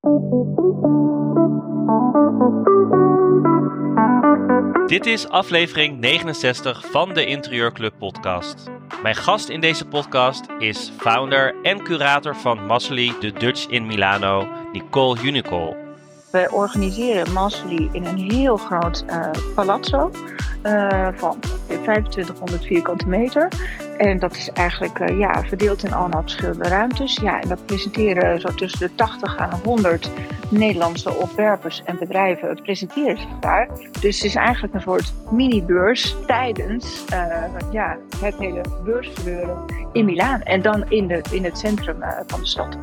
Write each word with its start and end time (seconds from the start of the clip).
Dit 0.00 0.12
is 5.06 5.28
aflevering 5.28 5.98
69 5.98 6.90
van 6.90 7.14
de 7.14 7.26
Interieurclub 7.26 7.92
podcast. 7.98 8.70
Mijn 9.02 9.14
gast 9.14 9.48
in 9.48 9.60
deze 9.60 9.86
podcast 9.86 10.44
is 10.58 10.92
founder 10.96 11.54
en 11.62 11.82
curator 11.82 12.36
van 12.36 12.66
Massely 12.66 13.14
de 13.20 13.32
Dutch 13.32 13.68
in 13.68 13.86
Milano, 13.86 14.48
Nicole 14.72 15.22
Unicol. 15.22 15.76
We 16.30 16.48
organiseren 16.52 17.32
Massely 17.32 17.88
in 17.92 18.04
een 18.04 18.30
heel 18.30 18.56
groot 18.56 19.04
uh, 19.06 19.30
palazzo 19.54 20.10
uh, 20.62 21.08
van 21.14 21.38
2500 21.66 22.64
vierkante 22.64 23.08
meter. 23.08 23.48
En 24.00 24.18
dat 24.18 24.36
is 24.36 24.50
eigenlijk 24.50 24.98
uh, 24.98 25.18
ja, 25.18 25.42
verdeeld 25.44 25.84
in 25.84 25.92
allemaal 25.92 26.22
verschillende 26.22 26.68
ruimtes. 26.68 27.16
Ja, 27.16 27.40
en 27.40 27.48
dat 27.48 27.66
presenteren 27.66 28.40
zo 28.40 28.48
tussen 28.48 28.78
de 28.78 28.94
80 28.94 29.36
en 29.36 29.50
100 29.64 30.10
Nederlandse 30.50 31.14
ontwerpers 31.14 31.82
en 31.84 31.98
bedrijven 31.98 32.62
presenteren 32.62 33.16
zich 33.16 33.38
daar. 33.40 33.68
Dus 34.00 34.16
het 34.16 34.24
is 34.24 34.34
eigenlijk 34.34 34.74
een 34.74 34.80
soort 34.80 35.12
mini-beurs 35.30 36.16
tijdens 36.26 37.04
uh, 37.12 37.44
ja, 37.70 37.98
het 38.20 38.38
hele 38.38 38.60
beursgebeuren 38.84 39.64
in 39.92 40.04
Milaan. 40.04 40.42
En 40.42 40.62
dan 40.62 40.90
in, 40.90 41.06
de, 41.06 41.22
in 41.30 41.44
het 41.44 41.58
centrum 41.58 41.96
van 42.26 42.40
de 42.40 42.46
stad. 42.46 42.76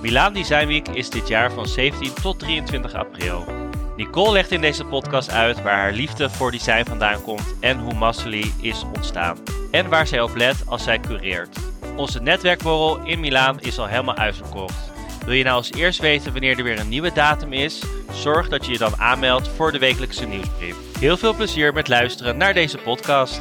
Milaan 0.00 0.32
Design 0.32 0.66
Week 0.66 0.88
is 0.88 1.10
dit 1.10 1.28
jaar 1.28 1.52
van 1.52 1.66
17 1.66 2.12
tot 2.22 2.38
23 2.38 2.94
april. 2.94 3.63
Nicole 3.96 4.32
legt 4.32 4.50
in 4.50 4.60
deze 4.60 4.84
podcast 4.84 5.30
uit 5.30 5.62
waar 5.62 5.76
haar 5.76 5.92
liefde 5.92 6.30
voor 6.30 6.50
design 6.50 6.84
vandaan 6.84 7.22
komt 7.22 7.54
en 7.60 7.78
hoe 7.78 7.94
Massely 7.94 8.52
is 8.60 8.84
ontstaan. 8.96 9.38
En 9.70 9.88
waar 9.88 10.06
zij 10.06 10.20
op 10.20 10.36
let 10.36 10.62
als 10.66 10.82
zij 10.82 11.00
cureert. 11.00 11.58
Onze 11.96 12.22
netwerkborrel 12.22 13.04
in 13.04 13.20
Milaan 13.20 13.60
is 13.60 13.78
al 13.78 13.86
helemaal 13.86 14.16
uitverkocht. 14.16 14.92
Wil 15.24 15.34
je 15.34 15.44
nou 15.44 15.56
als 15.56 15.72
eerst 15.72 16.00
weten 16.00 16.32
wanneer 16.32 16.58
er 16.58 16.64
weer 16.64 16.78
een 16.78 16.88
nieuwe 16.88 17.12
datum 17.12 17.52
is? 17.52 17.82
Zorg 18.12 18.48
dat 18.48 18.66
je 18.66 18.72
je 18.72 18.78
dan 18.78 18.96
aanmeldt 18.96 19.48
voor 19.48 19.72
de 19.72 19.78
wekelijkse 19.78 20.26
nieuwsbrief. 20.26 20.76
Heel 20.98 21.16
veel 21.16 21.34
plezier 21.34 21.72
met 21.72 21.88
luisteren 21.88 22.36
naar 22.36 22.54
deze 22.54 22.78
podcast. 22.78 23.40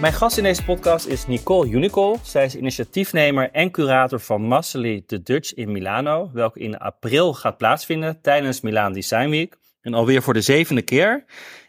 Mijn 0.00 0.12
gast 0.12 0.36
in 0.36 0.42
deze 0.42 0.64
podcast 0.64 1.06
is 1.06 1.26
Nicole 1.26 1.70
Unicol. 1.70 2.18
Zij 2.22 2.44
is 2.44 2.56
initiatiefnemer 2.56 3.50
en 3.50 3.70
curator 3.70 4.20
van 4.20 4.42
Massely 4.42 5.02
The 5.06 5.22
Dutch 5.22 5.54
in 5.54 5.72
Milano, 5.72 6.30
welke 6.32 6.58
in 6.58 6.78
april 6.78 7.34
gaat 7.34 7.56
plaatsvinden 7.56 8.20
tijdens 8.20 8.60
Milaan 8.60 8.92
Design 8.92 9.28
Week. 9.28 9.60
En 9.82 9.94
alweer 9.94 10.22
voor 10.22 10.34
de 10.34 10.40
zevende 10.40 10.82
keer. 10.82 11.24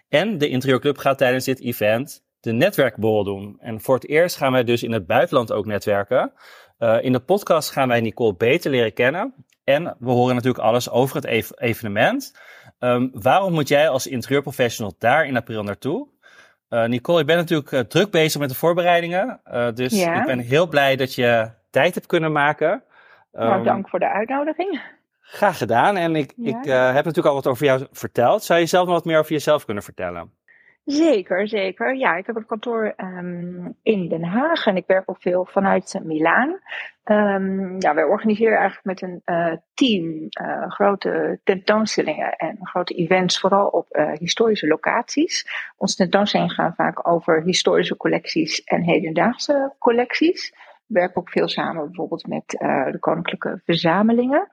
En 0.10 0.38
de 0.38 0.50
Interieurclub 0.50 0.98
gaat 0.98 1.18
tijdens 1.18 1.46
dit 1.46 1.62
event 1.62 2.24
de 2.40 2.52
netwerkborrel 2.52 3.24
doen. 3.24 3.58
En 3.60 3.82
voor 3.82 3.96
het 3.96 4.08
eerst 4.08 4.36
gaan 4.36 4.52
wij 4.52 4.64
dus 4.64 4.84
in 4.84 4.92
het 4.92 5.08
buitenland 5.08 5.52
ook 5.52 5.66
netwerken. 5.66 6.34
Uh, 6.80 6.98
in 7.02 7.12
de 7.12 7.20
podcast 7.20 7.72
gaan 7.72 7.88
wij 7.88 8.02
Nicole 8.02 8.36
beter 8.36 8.72
leren 8.72 8.94
kennen. 8.94 9.34
En 9.64 9.96
we 10.00 10.12
horen 10.12 10.36
natuurlijk 10.36 10.64
alles 10.64 10.90
over 10.90 11.16
het 11.16 11.26
ev 11.26 11.50
evenement. 11.56 12.40
Um, 12.80 13.10
waarom 13.14 13.54
moet 13.54 13.68
jij 13.68 13.90
als 13.90 14.08
interieurprofessional 14.08 14.96
daar 14.98 15.26
in 15.26 15.38
april 15.38 15.64
naartoe? 15.64 16.08
Uh, 16.70 16.86
Nicole, 16.86 17.20
ik 17.20 17.26
ben 17.26 17.38
natuurlijk 17.38 17.72
uh, 17.72 17.80
druk 17.80 18.12
bezig 18.12 18.40
met 18.40 18.50
de 18.50 18.56
voorbereidingen. 18.56 19.42
dus 19.74 20.00
ja. 20.00 20.20
ik 20.20 20.26
ben 20.26 20.40
heel 20.40 20.68
blij 20.68 20.96
dat 20.96 21.16
je 21.16 21.52
tijd 21.70 21.94
hebt 21.94 22.08
kunnen 22.08 22.32
maken. 22.32 22.72
Um, 22.72 22.82
nou, 23.48 23.64
dank 23.64 23.90
voor 23.90 24.00
de 24.00 24.10
uitnodiging. 24.10 24.82
Graag 25.26 25.58
gedaan. 25.58 25.96
En 25.96 26.16
ik, 26.16 26.34
ja. 26.36 26.60
ik 26.60 26.66
uh, 26.66 26.86
heb 26.86 27.06
natuurlijk 27.06 27.28
al 27.28 27.34
wat 27.34 27.48
over 27.48 27.66
jou 27.66 27.88
verteld. 27.92 28.44
Zou 28.44 28.60
je 28.60 28.66
zelf 28.66 28.86
nog 28.86 28.96
wat 28.96 29.06
meer 29.06 29.20
over 29.20 29.32
jezelf 29.32 29.66
kunnen 29.66 29.84
vertellen? 29.84 30.32
Zeker, 30.86 31.48
zeker. 31.48 31.96
Ja, 31.96 32.16
ik 32.16 32.26
heb 32.26 32.36
een 32.36 32.46
kantoor 32.46 32.94
um, 32.98 33.78
in 33.82 34.10
Den 34.10 34.24
Haag 34.24 34.66
en 34.66 34.76
ik 34.76 34.88
werk 34.88 35.10
ook 35.10 35.22
veel 35.22 35.46
vanuit 35.46 36.00
Milaan. 36.04 36.60
Um, 37.06 37.76
ja, 37.80 37.94
wij 37.94 38.04
organiseren 38.04 38.58
eigenlijk 38.58 38.86
met 38.86 39.02
een 39.02 39.22
uh, 39.26 39.54
team 39.74 40.28
uh, 40.42 40.72
grote 40.72 41.40
tentoonstellingen 41.44 42.36
en 42.36 42.58
grote 42.62 42.94
events, 42.94 43.40
vooral 43.40 43.68
op 43.68 43.88
uh, 43.92 44.12
historische 44.14 44.68
locaties. 44.68 45.48
Onze 45.78 45.96
tentoonstellingen 45.96 46.54
gaan 46.54 46.74
vaak 46.76 47.08
over 47.08 47.44
historische 47.44 47.98
collecties 47.98 48.64
en 48.64 48.82
hedendaagse 48.82 49.74
collecties. 49.80 50.54
We 50.86 51.00
werken 51.00 51.18
ook 51.18 51.30
veel 51.30 51.48
samen 51.48 51.86
bijvoorbeeld 51.86 52.28
met 52.28 52.48
de 52.92 52.98
Koninklijke 53.00 53.62
Verzamelingen. 53.66 54.52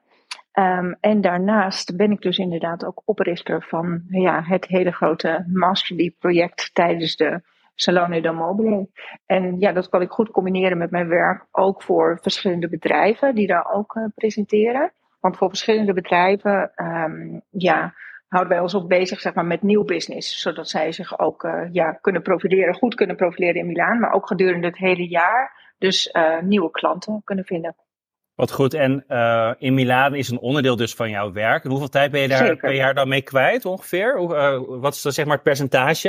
Um, 0.53 0.97
en 1.01 1.21
daarnaast 1.21 1.97
ben 1.97 2.11
ik 2.11 2.21
dus 2.21 2.39
inderdaad 2.39 2.85
ook 2.85 3.03
oprichter 3.05 3.63
van 3.63 4.03
ja, 4.09 4.43
het 4.43 4.67
hele 4.67 4.93
grote 4.93 5.45
Masterly 5.53 6.15
project 6.19 6.71
tijdens 6.75 7.17
de 7.17 7.41
Salone 7.75 8.23
del 8.23 8.35
Mobile. 8.35 8.89
En 9.27 9.59
ja, 9.59 9.73
dat 9.73 9.89
kan 9.89 10.03
ik 10.03 10.11
goed 10.11 10.31
combineren 10.31 10.79
met 10.79 10.91
mijn 10.91 11.09
werk 11.09 11.47
ook 11.51 11.83
voor 11.83 12.19
verschillende 12.23 12.69
bedrijven 12.69 13.35
die 13.35 13.47
daar 13.47 13.73
ook 13.73 13.95
uh, 13.95 14.05
presenteren. 14.15 14.93
Want 15.21 15.37
voor 15.37 15.49
verschillende 15.49 15.93
bedrijven 15.93 16.73
um, 16.77 17.43
ja, 17.51 17.95
houden 18.29 18.53
wij 18.53 18.63
ons 18.63 18.75
ook 18.75 18.89
bezig 18.89 19.21
zeg 19.21 19.35
maar, 19.35 19.47
met 19.47 19.63
nieuw 19.63 19.85
business. 19.85 20.41
Zodat 20.41 20.69
zij 20.69 20.93
zich 20.93 21.19
ook 21.19 21.45
uh, 21.45 21.63
ja, 21.73 21.93
kunnen 21.93 22.23
profileren, 22.23 22.75
goed 22.75 22.95
kunnen 22.95 23.17
profileren 23.17 23.61
in 23.61 23.67
Milaan. 23.67 23.99
Maar 24.01 24.13
ook 24.13 24.27
gedurende 24.27 24.67
het 24.67 24.79
hele 24.79 25.09
jaar 25.09 25.73
dus 25.79 26.11
uh, 26.13 26.41
nieuwe 26.41 26.71
klanten 26.71 27.21
kunnen 27.25 27.45
vinden. 27.45 27.75
Wat 28.41 28.53
goed. 28.53 28.75
En 28.75 29.05
uh, 29.09 29.53
in 29.59 29.75
Milaan 29.75 30.15
is 30.15 30.29
een 30.29 30.39
onderdeel 30.39 30.77
dus 30.77 30.95
van 30.95 31.11
jouw 31.11 31.33
werk. 31.33 31.65
En 31.65 31.71
hoeveel 31.71 31.89
tijd 31.89 32.11
ben 32.11 32.21
je 32.21 32.29
daar 32.29 32.57
per 32.57 32.75
jaar 32.75 32.95
dan 32.95 33.09
mee 33.09 33.23
kwijt 33.23 33.65
ongeveer? 33.65 34.19
Uh, 34.21 34.61
wat 34.67 34.95
is 34.95 35.03
dan 35.03 35.13
zeg 35.13 35.25
maar 35.25 35.35
het 35.35 35.43
percentage? 35.43 36.09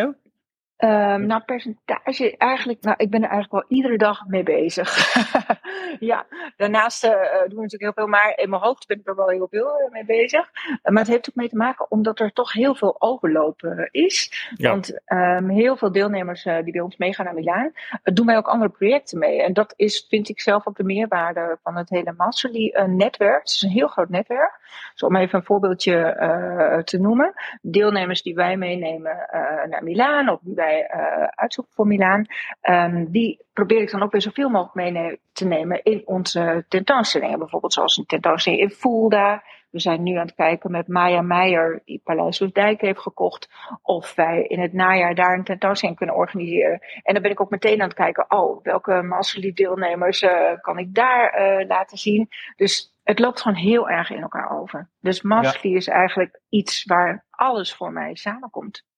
Um, 0.78 1.25
nou, 1.25 1.41
percentage 1.46 2.38
eigenlijk, 2.38 2.81
nou, 2.81 2.96
ik 2.97 3.09
ben 3.09 3.24
er 3.24 3.30
eigenlijk 3.30 3.52
wel 3.52 3.78
iedere 3.78 3.97
dag 3.97 4.25
mee 4.28 4.44
bezig. 4.44 4.90
ja, 6.12 6.25
daarnaast 6.57 7.03
uh, 7.03 7.12
doen 7.12 7.19
we 7.29 7.62
natuurlijk 7.62 7.81
heel 7.81 7.94
veel, 7.94 8.07
maar 8.07 8.34
in 8.35 8.50
mijn 8.50 8.62
hoofd 8.62 8.88
ben 8.88 9.00
ik 9.00 9.07
er 9.07 9.16
wel 9.16 9.29
heel 9.29 9.47
veel 9.50 9.81
uh, 9.81 9.91
mee 9.91 10.06
bezig. 10.06 10.52
Maar 10.84 11.02
het 11.02 11.07
heeft 11.07 11.29
ook 11.29 11.35
mee 11.35 11.50
te 11.50 11.56
maken 11.56 11.91
omdat 11.91 12.19
er 12.19 12.31
toch 12.31 12.53
heel 12.53 12.75
veel 12.75 12.96
overlopen 13.00 13.90
is. 13.91 14.50
Ja. 14.56 14.69
Want 14.69 15.00
um, 15.06 15.50
heel 15.50 15.78
veel 15.78 15.91
deelnemers 15.91 16.44
die 16.44 16.72
bij 16.72 16.81
ons 16.81 16.97
meegaan 16.97 17.25
naar 17.25 17.34
Milaan, 17.34 17.72
doen 18.03 18.25
wij 18.25 18.38
ook 18.38 18.47
andere 18.47 18.72
projecten 18.72 19.19
mee. 19.19 19.44
En 19.44 19.53
dat 19.53 19.74
is, 19.75 20.06
vind 20.09 20.29
ik 20.29 20.41
zelf 20.41 20.68
ook 20.68 20.78
de 20.78 20.84
meerwaarde 20.84 21.57
van 21.63 21.78
het 21.78 21.90
hele 21.90 22.13
Masterly-netwerk. 22.18 23.40
Het 23.40 23.50
is 23.50 23.62
een 23.62 23.69
heel 23.69 23.88
groot 23.88 24.09
netwerk. 24.09 24.59
Dus 24.91 25.03
om 25.03 25.16
even 25.16 25.40
een 25.40 25.46
voorbeeldje 25.46 26.81
te 26.84 27.00
noemen. 27.00 27.34
Deelnemers 27.62 28.22
die 28.22 28.35
wij 28.35 28.58
meenemen 28.58 29.28
naar 29.69 29.84
Milaan 29.84 30.29
of 30.29 30.40
die 30.41 30.56
wij 30.56 30.88
uitzoeken 31.35 31.73
voor 31.73 31.88
Milaan. 31.88 32.25
Um, 32.69 33.12
die 33.12 33.46
probeer 33.66 33.81
ik 33.81 33.91
dan 33.91 34.03
ook 34.03 34.11
weer 34.11 34.22
zoveel 34.22 34.49
mogelijk 34.49 34.94
mee 34.94 35.19
te 35.31 35.47
nemen 35.47 35.83
in 35.83 36.01
onze 36.05 36.66
tentoonstellingen. 36.67 37.39
Bijvoorbeeld 37.39 37.73
zoals 37.73 37.97
een 37.97 38.05
tentoonstelling 38.05 38.61
in 38.61 38.69
Fulda. 38.69 39.44
We 39.69 39.79
zijn 39.79 40.03
nu 40.03 40.16
aan 40.16 40.25
het 40.25 40.35
kijken 40.35 40.72
met 40.72 40.88
Maya 40.88 41.22
Meijer, 41.22 41.81
die 41.85 42.01
Paleis 42.03 42.41
Oostdijk 42.41 42.81
heeft 42.81 42.99
gekocht. 42.99 43.49
Of 43.81 44.16
wij 44.16 44.44
in 44.44 44.59
het 44.59 44.73
najaar 44.73 45.16
daar 45.16 45.33
een 45.33 45.44
tentoonstelling 45.44 45.97
kunnen 45.97 46.16
organiseren. 46.16 46.79
En 47.03 47.13
dan 47.13 47.22
ben 47.22 47.31
ik 47.31 47.41
ook 47.41 47.49
meteen 47.49 47.81
aan 47.81 47.88
het 47.88 47.97
kijken, 47.97 48.25
oh, 48.31 48.63
welke 48.63 49.01
Masterly 49.01 49.53
deelnemers 49.53 50.22
uh, 50.22 50.51
kan 50.61 50.78
ik 50.78 50.93
daar 50.93 51.59
uh, 51.59 51.67
laten 51.67 51.97
zien. 51.97 52.29
Dus 52.55 52.95
het 53.03 53.19
loopt 53.19 53.41
gewoon 53.41 53.57
heel 53.57 53.89
erg 53.89 54.09
in 54.09 54.22
elkaar 54.22 54.59
over. 54.59 54.89
Dus 54.99 55.22
Masterly 55.22 55.72
ja. 55.72 55.78
is 55.78 55.88
eigenlijk 55.88 56.39
iets 56.49 56.83
waar 56.83 57.25
alles 57.29 57.75
voor 57.75 57.91
mij 57.91 58.16
samenkomt. 58.16 58.89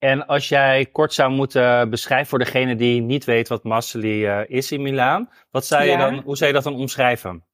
En 0.00 0.26
als 0.26 0.48
jij 0.48 0.86
kort 0.86 1.12
zou 1.12 1.30
moeten 1.30 1.90
beschrijven 1.90 2.28
voor 2.28 2.38
degene 2.38 2.76
die 2.76 3.00
niet 3.00 3.24
weet 3.24 3.48
wat 3.48 3.64
Massely 3.64 4.24
uh, 4.24 4.40
is 4.46 4.72
in 4.72 4.82
Milaan, 4.82 5.30
wat 5.50 5.66
zou 5.66 5.82
je 5.84 5.90
ja. 5.90 5.96
dan, 5.96 6.20
hoe 6.24 6.36
zou 6.36 6.48
je 6.48 6.54
dat 6.56 6.64
dan 6.64 6.74
omschrijven? 6.74 7.44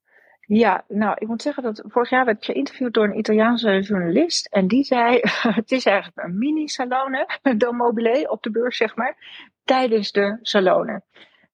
Ja, 0.40 0.84
nou, 0.88 1.16
ik 1.18 1.28
moet 1.28 1.42
zeggen 1.42 1.62
dat 1.62 1.82
vorig 1.86 2.10
jaar 2.10 2.24
werd 2.24 2.38
ik 2.38 2.44
geïnterviewd 2.44 2.94
door 2.94 3.04
een 3.04 3.18
Italiaanse 3.18 3.80
journalist. 3.80 4.46
En 4.46 4.66
die 4.66 4.84
zei, 4.84 5.20
het 5.60 5.70
is 5.70 5.84
eigenlijk 5.86 6.26
een 6.26 6.38
mini-salone, 6.38 7.28
del 7.56 7.72
mobile, 7.72 8.30
op 8.30 8.42
de 8.42 8.50
beurs 8.50 8.76
zeg 8.76 8.96
maar, 8.96 9.16
tijdens 9.64 10.12
de 10.12 10.38
salone. 10.42 11.02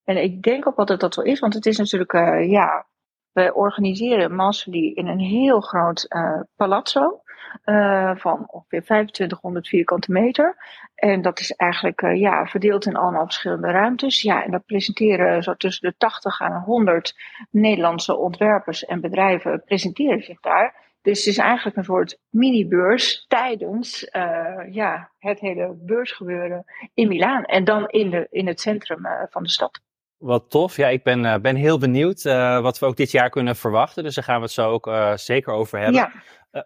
En 0.04 0.22
ik 0.22 0.42
denk 0.42 0.66
ook 0.66 0.76
wel 0.76 0.86
dat 0.86 1.00
dat 1.00 1.14
wel 1.14 1.24
is, 1.24 1.40
want 1.40 1.54
het 1.54 1.66
is 1.66 1.78
natuurlijk, 1.78 2.12
uh, 2.12 2.50
ja, 2.50 2.86
we 3.32 3.54
organiseren 3.54 4.34
Massely 4.34 4.92
in 4.94 5.06
een 5.06 5.20
heel 5.20 5.60
groot 5.60 6.06
uh, 6.08 6.40
palazzo. 6.56 7.21
Uh, 7.64 8.16
van 8.16 8.44
ongeveer 8.46 8.82
2500 8.82 9.68
vierkante 9.68 10.12
meter. 10.12 10.56
En 10.94 11.22
dat 11.22 11.40
is 11.40 11.52
eigenlijk 11.52 12.02
uh, 12.02 12.20
ja, 12.20 12.46
verdeeld 12.46 12.86
in 12.86 12.96
allemaal 12.96 13.24
verschillende 13.24 13.70
ruimtes. 13.70 14.22
Ja, 14.22 14.44
en 14.44 14.50
dat 14.50 14.66
presenteren 14.66 15.42
zo 15.42 15.54
tussen 15.54 15.88
de 15.90 15.96
80 15.96 16.40
en 16.40 16.52
100 16.52 17.14
Nederlandse 17.50 18.16
ontwerpers 18.16 18.84
en 18.84 19.00
bedrijven 19.00 19.62
presenteren 19.64 20.22
zich 20.22 20.40
daar. 20.40 20.74
Dus 21.02 21.18
het 21.18 21.26
is 21.26 21.38
eigenlijk 21.38 21.76
een 21.76 21.84
soort 21.84 22.18
mini-beurs 22.30 23.24
tijdens 23.28 24.08
uh, 24.12 24.58
ja, 24.70 25.10
het 25.18 25.40
hele 25.40 25.74
beursgebeuren 25.76 26.64
in 26.94 27.08
Milaan. 27.08 27.44
En 27.44 27.64
dan 27.64 27.88
in, 27.88 28.10
de, 28.10 28.26
in 28.30 28.46
het 28.46 28.60
centrum 28.60 29.06
van 29.30 29.42
de 29.42 29.50
stad. 29.50 29.80
Wat 30.22 30.50
tof. 30.50 30.76
Ja, 30.76 30.88
ik 30.88 31.02
ben, 31.02 31.24
uh, 31.24 31.36
ben 31.36 31.56
heel 31.56 31.78
benieuwd 31.78 32.24
uh, 32.24 32.60
wat 32.60 32.78
we 32.78 32.86
ook 32.86 32.96
dit 32.96 33.10
jaar 33.10 33.30
kunnen 33.30 33.56
verwachten. 33.56 34.02
Dus 34.02 34.14
daar 34.14 34.24
gaan 34.24 34.36
we 34.36 34.42
het 34.42 34.50
zo 34.50 34.70
ook 34.70 34.86
uh, 34.86 35.16
zeker 35.16 35.52
over 35.52 35.78
hebben. 35.78 35.94
Ja. 35.94 36.12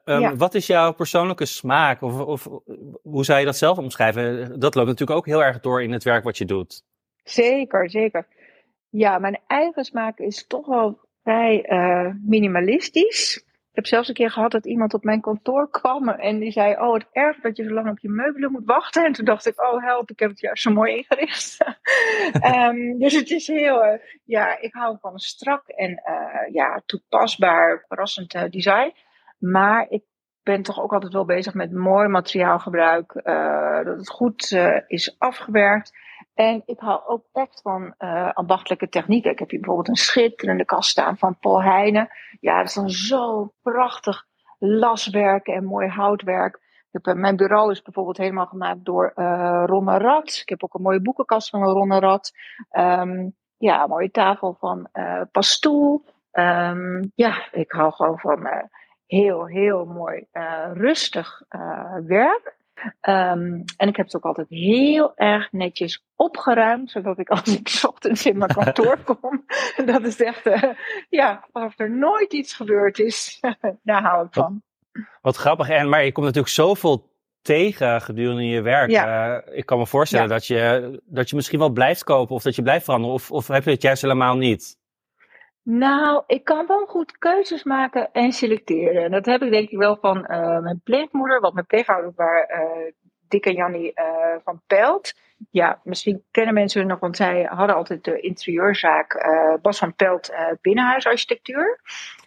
Um, 0.04 0.20
ja. 0.20 0.36
Wat 0.36 0.54
is 0.54 0.66
jouw 0.66 0.92
persoonlijke 0.92 1.44
smaak? 1.44 2.02
Of, 2.02 2.20
of, 2.20 2.48
hoe 3.02 3.24
zou 3.24 3.38
je 3.38 3.44
dat 3.44 3.56
zelf 3.56 3.78
omschrijven? 3.78 4.60
Dat 4.60 4.74
loopt 4.74 4.88
natuurlijk 4.88 5.18
ook 5.18 5.26
heel 5.26 5.44
erg 5.44 5.60
door 5.60 5.82
in 5.82 5.92
het 5.92 6.04
werk 6.04 6.24
wat 6.24 6.38
je 6.38 6.44
doet. 6.44 6.82
Zeker, 7.24 7.90
zeker. 7.90 8.26
Ja, 8.90 9.18
mijn 9.18 9.38
eigen 9.46 9.84
smaak 9.84 10.18
is 10.18 10.46
toch 10.46 10.66
wel 10.66 11.00
vrij 11.22 11.64
minimalistisch. 12.24 13.44
Heb 13.76 13.86
zelfs 13.86 14.08
een 14.08 14.14
keer 14.14 14.30
gehad 14.30 14.50
dat 14.50 14.66
iemand 14.66 14.94
op 14.94 15.04
mijn 15.04 15.20
kantoor 15.20 15.70
kwam 15.70 16.08
en 16.08 16.38
die 16.38 16.50
zei: 16.50 16.76
Oh, 16.76 16.94
het 16.94 17.06
erg 17.12 17.40
dat 17.40 17.56
je 17.56 17.64
zo 17.64 17.70
lang 17.70 17.90
op 17.90 17.98
je 17.98 18.08
meubelen 18.08 18.52
moet 18.52 18.64
wachten. 18.64 19.04
En 19.04 19.12
toen 19.12 19.24
dacht 19.24 19.46
ik: 19.46 19.62
Oh, 19.62 19.84
help, 19.84 20.10
ik 20.10 20.18
heb 20.18 20.30
het 20.30 20.40
juist 20.40 20.62
zo 20.62 20.70
mooi 20.70 20.96
ingericht. 20.96 21.58
um, 22.44 22.98
dus 23.02 23.14
het 23.14 23.30
is 23.30 23.46
heel, 23.46 23.84
uh, 23.84 23.98
ja, 24.24 24.60
ik 24.60 24.74
hou 24.74 24.96
van 25.00 25.12
een 25.12 25.18
strak 25.18 25.68
en 25.68 25.90
uh, 25.90 26.54
ja, 26.54 26.82
toepasbaar, 26.86 27.84
verrassend 27.88 28.34
uh, 28.34 28.44
design. 28.50 28.94
Maar 29.38 29.86
ik 29.88 30.02
ben 30.42 30.62
toch 30.62 30.82
ook 30.82 30.92
altijd 30.92 31.12
wel 31.12 31.24
bezig 31.24 31.54
met 31.54 31.72
mooi 31.72 32.08
materiaalgebruik, 32.08 33.12
dat 33.84 33.96
het 33.96 34.10
goed 34.10 34.56
is 34.86 35.14
afgewerkt. 35.18 35.92
En 36.36 36.62
ik 36.66 36.80
hou 36.80 37.00
ook 37.06 37.24
echt 37.32 37.60
van 37.62 37.94
uh, 37.98 38.32
ambachtelijke 38.32 38.88
technieken. 38.88 39.30
Ik 39.30 39.38
heb 39.38 39.50
hier 39.50 39.60
bijvoorbeeld 39.60 39.88
een 39.88 40.04
schitterende 40.04 40.64
kast 40.64 40.90
staan 40.90 41.18
van 41.18 41.38
Paul 41.38 41.62
Heijnen. 41.62 42.08
Ja, 42.40 42.58
dat 42.58 42.66
is 42.66 42.74
dan 42.74 42.90
zo 42.90 43.52
prachtig 43.62 44.24
laswerk 44.58 45.46
en 45.46 45.64
mooi 45.64 45.88
houtwerk. 45.88 46.60
Heb, 46.90 47.06
uh, 47.06 47.14
mijn 47.14 47.36
bureau 47.36 47.70
is 47.70 47.82
bijvoorbeeld 47.82 48.16
helemaal 48.16 48.46
gemaakt 48.46 48.84
door 48.84 49.12
uh, 49.14 49.62
Ronne 49.66 49.98
Rad. 49.98 50.38
Ik 50.42 50.48
heb 50.48 50.64
ook 50.64 50.74
een 50.74 50.82
mooie 50.82 51.02
boekenkast 51.02 51.50
van 51.50 51.62
Ronne 51.64 51.98
Rad. 51.98 52.32
Um, 52.70 53.34
ja, 53.56 53.82
een 53.82 53.88
mooie 53.88 54.10
tafel 54.10 54.56
van 54.58 54.88
uh, 54.92 55.22
Pastoel. 55.32 56.04
Um, 56.32 57.12
ja, 57.14 57.52
ik 57.52 57.72
hou 57.72 57.92
gewoon 57.92 58.18
van 58.18 58.48
heel, 59.06 59.46
heel 59.46 59.84
mooi 59.84 60.26
rustig 60.72 61.42
werk. 62.06 62.55
Um, 62.84 63.64
en 63.76 63.88
ik 63.88 63.96
heb 63.96 64.06
het 64.06 64.16
ook 64.16 64.24
altijd 64.24 64.48
heel 64.48 65.16
erg 65.16 65.52
netjes 65.52 66.04
opgeruimd, 66.16 66.90
zodat 66.90 67.18
ik 67.18 67.28
als 67.40 67.58
ik 67.58 67.80
ochtends 67.88 68.26
in 68.26 68.38
mijn 68.38 68.54
kantoor 68.54 68.98
kom, 69.20 69.44
dat 69.84 70.02
is 70.02 70.20
echt, 70.20 70.46
uh, 70.46 70.62
ja, 71.08 71.46
alsof 71.52 71.78
er 71.78 71.90
nooit 71.90 72.32
iets 72.32 72.54
gebeurd 72.54 72.98
is. 72.98 73.40
Daar 73.82 74.02
hou 74.02 74.26
ik 74.26 74.32
van. 74.32 74.62
Wat, 74.92 75.04
wat, 75.20 75.36
grappig, 75.36 75.68
en 75.68 75.88
maar 75.88 76.04
je 76.04 76.12
komt 76.12 76.26
natuurlijk 76.26 76.54
zoveel 76.54 77.14
tegen 77.42 78.00
gedurende 78.00 78.46
je 78.46 78.60
werk. 78.60 78.90
Ja. 78.90 79.36
Uh, 79.46 79.56
ik 79.56 79.66
kan 79.66 79.78
me 79.78 79.86
voorstellen 79.86 80.28
ja. 80.28 80.32
dat, 80.32 80.46
je, 80.46 81.02
dat 81.04 81.30
je 81.30 81.36
misschien 81.36 81.58
wel 81.58 81.70
blijft 81.70 82.04
kopen 82.04 82.34
of 82.34 82.42
dat 82.42 82.56
je 82.56 82.62
blijft 82.62 82.84
veranderen, 82.84 83.14
of, 83.14 83.30
of 83.30 83.46
heb 83.48 83.64
je 83.64 83.70
het 83.70 83.82
juist 83.82 84.02
helemaal 84.02 84.36
niet? 84.36 84.78
Nou, 85.68 86.22
ik 86.26 86.44
kan 86.44 86.66
wel 86.66 86.86
goed 86.86 87.18
keuzes 87.18 87.64
maken 87.64 88.12
en 88.12 88.32
selecteren. 88.32 89.04
En 89.04 89.10
dat 89.10 89.26
heb 89.26 89.42
ik 89.42 89.50
denk 89.50 89.70
ik 89.70 89.78
wel 89.78 89.96
van 90.00 90.16
uh, 90.18 90.58
mijn 90.58 90.80
pleegmoeder, 90.84 91.40
want 91.40 91.54
mijn 91.54 91.66
pleegouders 91.66 92.14
waren 92.16 92.60
uh, 92.60 92.92
Dick 93.28 93.46
en 93.46 93.54
Jannie 93.54 93.92
uh, 93.94 94.04
van 94.44 94.60
Pelt. 94.66 95.14
Ja, 95.50 95.80
misschien 95.82 96.24
kennen 96.30 96.54
mensen 96.54 96.80
hun 96.80 96.88
nog, 96.88 96.98
want 96.98 97.16
zij 97.16 97.42
hadden 97.42 97.76
altijd 97.76 98.04
de 98.04 98.20
interieurzaak 98.20 99.26
Bas 99.62 99.78
van 99.78 99.94
Pelt 99.94 100.34
binnenhuisarchitectuur. 100.60 101.80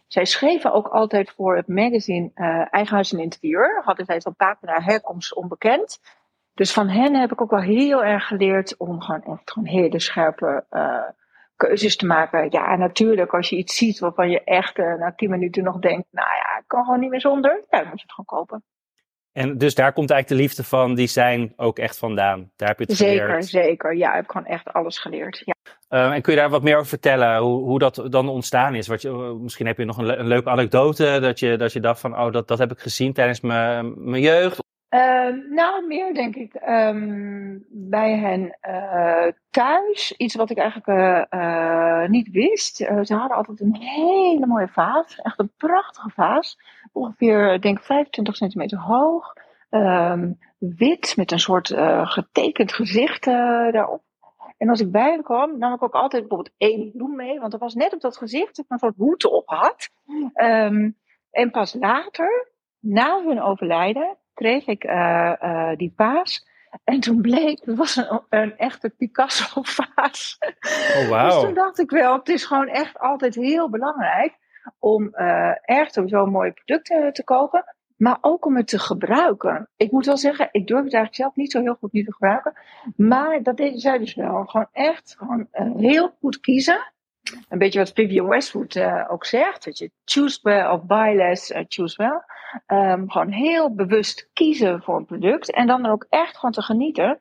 Zij 0.08 0.26
schreven 0.26 0.74
ook 0.74 0.88
altijd 0.88 1.32
voor 1.32 1.56
het 1.56 1.68
magazine 1.68 2.32
Eigen 2.72 2.94
Huis 2.96 3.14
en 3.14 3.20
Interieur. 3.20 3.82
Hadden 3.86 4.06
zij 4.06 4.22
van 4.22 4.36
pagina 4.36 4.82
herkomst 4.82 5.36
onbekend. 5.36 6.00
Dus 6.54 6.74
van 6.74 6.88
hen 6.88 7.16
heb 7.16 7.32
ik 7.32 7.42
ook 7.42 7.52
wel 7.52 7.62
heel 7.62 8.04
erg 8.04 8.28
geleerd 8.28 8.78
om 8.78 9.02
gewoon 9.02 9.24
echt 9.24 9.52
gewoon 9.52 9.68
hele 9.68 10.00
scherpe 10.00 10.66
keuzes 11.68 11.96
te 11.96 12.06
maken. 12.06 12.48
Ja, 12.50 12.76
natuurlijk, 12.76 13.34
als 13.34 13.50
je 13.50 13.56
iets 13.56 13.76
ziet 13.76 14.00
waarvan 14.00 14.30
je 14.30 14.44
echt 14.44 14.78
uh, 14.78 14.96
na 15.00 15.14
tien 15.16 15.30
minuten 15.30 15.64
nog 15.64 15.80
denkt, 15.80 16.08
nou 16.12 16.28
ja, 16.28 16.60
ik 16.60 16.68
kan 16.68 16.84
gewoon 16.84 17.00
niet 17.00 17.10
meer 17.10 17.22
zonder, 17.22 17.64
ja, 17.70 17.78
dan 17.78 17.88
moet 17.90 18.00
je 18.00 18.06
het 18.08 18.14
gewoon 18.14 18.40
kopen. 18.40 18.64
En 19.32 19.58
dus 19.58 19.76
daar 19.76 19.94
komt 19.94 20.12
eigenlijk 20.12 20.42
de 20.42 20.48
liefde 20.48 20.64
van 20.64 20.96
design 20.96 21.54
ook 21.56 21.80
echt 21.80 21.98
vandaan. 21.98 22.52
Daar 22.56 22.68
heb 22.68 22.80
je 22.80 22.86
het 22.86 22.98
zeker, 22.98 23.26
geleerd. 23.26 23.46
Zeker, 23.46 23.68
zeker. 23.68 23.96
Ja, 23.96 24.10
ik 24.10 24.16
heb 24.16 24.30
gewoon 24.30 24.48
echt 24.48 24.74
alles 24.74 25.00
geleerd. 25.00 25.42
Ja. 25.46 25.56
Uh, 25.90 26.14
en 26.14 26.22
kun 26.22 26.34
je 26.34 26.40
daar 26.40 26.50
wat 26.50 26.64
meer 26.64 26.76
over 26.76 26.88
vertellen, 26.88 27.38
hoe, 27.38 27.64
hoe 27.64 27.80
dat 27.80 28.08
dan 28.10 28.30
ontstaan 28.30 28.76
is? 28.76 28.88
Wat 28.88 29.02
je, 29.02 29.38
misschien 29.42 29.66
heb 29.66 29.78
je 29.78 29.86
nog 29.86 29.98
een, 29.98 30.06
le 30.06 30.16
een 30.16 30.28
leuke 30.28 30.50
anekdote, 30.50 31.18
dat 31.22 31.40
je, 31.40 31.58
dat 31.58 31.74
je 31.74 31.80
dacht 31.80 32.00
van, 32.00 32.20
oh, 32.20 32.32
dat, 32.32 32.48
dat 32.48 32.58
heb 32.58 32.72
ik 32.72 32.80
gezien 32.80 33.14
tijdens 33.14 33.42
mijn 33.42 34.20
jeugd. 34.20 34.68
Uh, 34.90 35.50
nou, 35.50 35.88
meer 35.88 36.14
denk 36.14 36.36
ik 36.36 36.54
um, 36.68 37.66
bij 37.70 38.18
hen 38.18 38.58
uh, 38.70 39.32
thuis. 39.50 40.14
Iets 40.18 40.36
wat 40.36 40.50
ik 40.50 40.58
eigenlijk 40.58 40.88
uh, 41.34 42.08
niet 42.08 42.30
wist. 42.32 42.76
ze 42.76 43.16
hadden 43.16 43.38
altijd 43.38 43.60
een 43.60 43.76
hele 43.76 44.46
mooie 44.46 44.68
vaas. 44.68 45.16
Echt 45.16 45.40
een 45.40 45.52
prachtige 45.58 46.10
vaas. 46.10 46.58
Ongeveer, 46.92 47.62
denk 47.62 47.78
ik, 47.78 47.84
25 47.84 48.36
centimeter 48.36 48.80
hoog. 48.80 49.34
Um, 49.70 50.40
wit, 50.58 51.18
met 51.18 51.32
een 51.32 51.40
soort 51.40 51.74
getekend 52.04 52.74
gezicht 52.74 53.26
daarop. 53.26 54.02
En 54.58 54.70
als 54.70 54.80
ik 54.80 54.92
bij 54.92 55.12
hen 55.12 55.24
kwam, 55.24 55.58
nam 55.58 55.74
ik 55.74 55.84
ook 55.84 55.94
altijd 55.94 56.28
bijvoorbeeld 56.28 56.56
één 56.58 56.92
bloem 56.92 57.16
mee. 57.16 57.40
Want 57.40 57.54
er 57.54 57.60
was 57.60 57.76
net 57.76 57.94
op 57.94 58.02
dat 58.02 58.18
gezicht 58.18 58.56
dat 58.56 58.66
ik 58.66 58.72
een 58.72 58.80
soort 58.80 58.98
hoed 58.98 59.26
op 59.26 59.48
had. 59.48 59.90
En 61.32 61.52
pas 61.52 61.74
later, 61.74 62.52
na 62.80 63.24
hun 63.24 63.42
overlijden, 63.42 64.18
kreeg 64.40 64.68
ik 64.68 64.84
uh, 64.84 65.34
uh, 65.42 65.76
die 65.76 65.94
vaas. 65.96 66.48
En 66.84 67.00
toen 67.00 67.22
bleek, 67.22 67.62
het 67.66 67.78
was 67.78 67.96
een, 67.96 68.22
een 68.30 68.58
echte 68.58 68.90
Picasso-vaas. 68.90 70.38
Oh, 70.98 71.08
wow. 71.08 71.26
Dus 71.26 71.42
toen 71.42 71.54
dacht 71.54 71.80
ik 71.80 71.90
wel, 71.90 72.14
het 72.18 72.30
is 72.30 72.46
gewoon 72.46 72.68
echt 72.68 73.00
altijd 73.00 73.36
heel 73.36 73.70
belangrijk 73.70 74.38
om 74.80 75.10
uh, 75.14 75.52
echt 75.62 75.94
sowieso 75.94 76.26
mooie 76.26 76.52
producten 76.52 77.14
te 77.14 77.24
kopen. 77.24 77.64
Maar 77.98 78.18
ook 78.22 78.46
om 78.46 78.56
het 78.56 78.68
te 78.68 78.80
gebruiken. 78.80 79.70
Ik 79.78 79.92
moet 79.92 80.06
wel 80.06 80.18
zeggen, 80.18 80.50
ik 80.52 80.68
durf 80.68 80.84
het 80.84 80.94
eigenlijk 80.94 81.16
zelf 81.16 81.36
niet 81.36 81.52
zo 81.52 81.62
heel 81.62 81.78
goed 81.80 81.92
niet 81.92 82.06
te 82.06 82.14
gebruiken. 82.14 82.54
Maar 82.96 83.44
dat 83.44 83.58
deden 83.58 83.80
zij 83.80 83.98
dus 83.98 84.16
wel. 84.16 84.46
Gewoon 84.46 84.70
echt 84.72 85.16
gewoon, 85.18 85.48
heel 85.78 86.16
goed 86.20 86.40
kiezen. 86.40 86.92
Een 87.50 87.58
beetje 87.58 87.80
wat 87.80 87.92
Vivian 87.94 88.28
Westwood 88.28 88.76
uh, 88.76 89.06
ook 89.10 89.26
zegt. 89.26 89.66
Dat 89.66 89.78
je 89.78 89.92
choose 90.06 90.40
well 90.42 90.66
of 90.66 90.84
buy 90.84 91.14
less, 91.16 91.52
uh, 91.52 91.60
choose 91.68 91.98
well. 91.98 92.22
Um, 92.68 93.12
gewoon 93.12 93.32
heel 93.32 93.76
bewust 93.76 94.30
kiezen 94.34 94.82
voor 94.82 94.96
een 94.96 95.06
product. 95.06 95.52
En 95.52 95.68
dan 95.68 95.86
ook 95.86 96.06
echt 96.10 96.36
gewoon 96.36 96.52
te 96.52 96.62
genieten. 96.62 97.20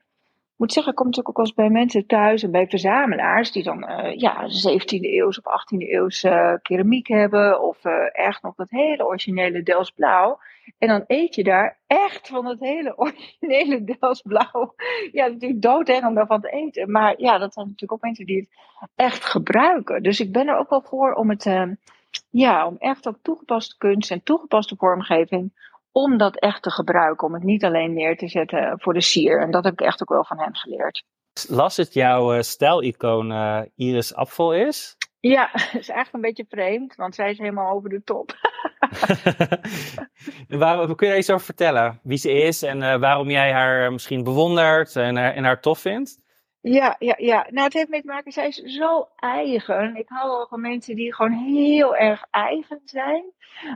Moet 0.59 0.73
zeggen, 0.73 0.93
ik 0.93 0.99
kom 0.99 1.07
natuurlijk 1.07 1.39
ook 1.39 1.45
wel 1.45 1.47
eens 1.47 1.55
bij 1.55 1.81
mensen 1.81 2.07
thuis 2.07 2.43
en 2.43 2.51
bij 2.51 2.69
verzamelaars. 2.69 3.53
Die 3.53 3.63
dan 3.63 3.91
uh, 3.91 4.17
ja, 4.17 4.43
17e 4.43 5.01
eeuws 5.01 5.41
of 5.41 5.45
18e 5.45 5.89
eeuws 5.89 6.21
keramiek 6.63 7.09
hebben. 7.09 7.63
Of 7.63 7.85
echt 8.13 8.43
nog 8.43 8.55
dat 8.55 8.71
hele 8.71 9.07
originele 9.07 9.63
Dels 9.63 9.91
Blauw. 9.91 10.39
En 10.79 10.89
dan 10.89 11.05
eet 11.07 11.35
je 11.35 11.45
daar 11.45 11.79
echt 11.87 12.29
van 12.29 12.47
het 12.47 12.61
hele 12.61 12.99
originele 12.99 13.85
Dels 13.85 14.23
Blauw. 14.23 14.75
Ja, 15.13 15.27
natuurlijk 15.27 15.63
doodeng 15.63 16.05
om 16.05 16.15
daarvan 16.15 16.41
te 16.41 16.51
eten. 16.51 16.91
Maar 16.91 17.15
ja, 17.21 17.39
dat 17.39 17.53
zijn 17.53 17.65
natuurlijk 17.67 17.93
ook 17.93 18.03
mensen 18.03 18.27
die 18.27 18.39
het 18.39 18.91
echt 18.95 19.25
gebruiken. 19.25 20.03
Dus 20.03 20.21
ik 20.21 20.33
ben 20.33 20.49
er 20.49 20.59
ook 20.59 20.71
wel 20.71 20.83
voor 20.83 21.13
om 21.13 21.31
het, 21.31 21.45
ja, 22.31 22.67
om 22.67 22.77
echt 22.79 23.09
ook 23.09 23.19
toegepaste 23.23 23.77
kunst 23.77 24.11
en 24.11 24.23
toegepaste 24.23 24.77
vormgeving, 24.77 25.53
om 26.03 26.19
dat 26.19 26.37
echt 26.37 26.63
te 26.63 26.71
gebruiken. 26.71 27.27
Om 27.27 27.35
het 27.35 27.43
niet 27.43 27.65
alleen 27.65 27.93
neer 27.93 28.17
te 28.17 28.29
zetten 28.29 28.81
voor 28.81 28.95
de 28.95 29.01
sier. 29.01 29.41
En 29.41 29.51
dat 29.51 29.65
heb 29.65 29.73
ik 29.73 29.81
echt 29.81 30.03
ook 30.03 30.09
wel 30.09 30.25
van 30.25 30.39
hen 30.39 30.57
geleerd. 30.57 31.05
Las 31.49 31.77
het 31.77 31.95
jouw 31.95 32.35
uh, 32.35 32.41
stijlicoon 32.41 33.31
uh, 33.31 33.61
Iris 33.75 34.15
Apfel 34.15 34.55
is? 34.55 34.97
Ja, 35.21 35.51
dat 35.53 35.63
is 35.63 35.89
eigenlijk 35.89 36.13
een 36.13 36.21
beetje 36.21 36.47
vreemd, 36.49 36.95
want 36.95 37.15
zij 37.15 37.31
is 37.31 37.39
helemaal 37.39 37.75
over 37.75 37.89
de 37.89 38.03
top. 38.05 38.33
Waar, 40.59 40.87
kun 40.87 41.07
je 41.07 41.13
daar 41.13 41.19
iets 41.19 41.31
over 41.31 41.45
vertellen? 41.45 42.01
Wie 42.03 42.19
ze 42.19 42.33
is 42.33 42.63
en 42.63 42.81
uh, 42.81 42.97
waarom 42.97 43.31
jij 43.31 43.53
haar 43.53 43.93
misschien 43.93 44.25
bewondert 44.25 44.97
en, 44.97 45.17
uh, 45.17 45.37
en 45.37 45.45
haar 45.45 45.61
tof 45.61 45.79
vindt? 45.79 46.21
Ja, 46.61 46.97
ja, 46.99 47.15
ja. 47.17 47.47
Nou, 47.51 47.65
het 47.65 47.73
heeft 47.73 47.89
mee 47.89 48.01
te 48.01 48.07
maken, 48.07 48.33
zij 48.33 48.49
is 48.49 48.57
zo 48.57 49.09
eigen. 49.17 49.97
Ik 49.97 50.09
hou 50.09 50.29
wel 50.29 50.47
van 50.47 50.61
mensen 50.61 50.97
die 50.97 51.15
gewoon 51.15 51.33
heel 51.33 51.97
erg 51.97 52.25
eigen 52.31 52.81
zijn. 52.85 53.25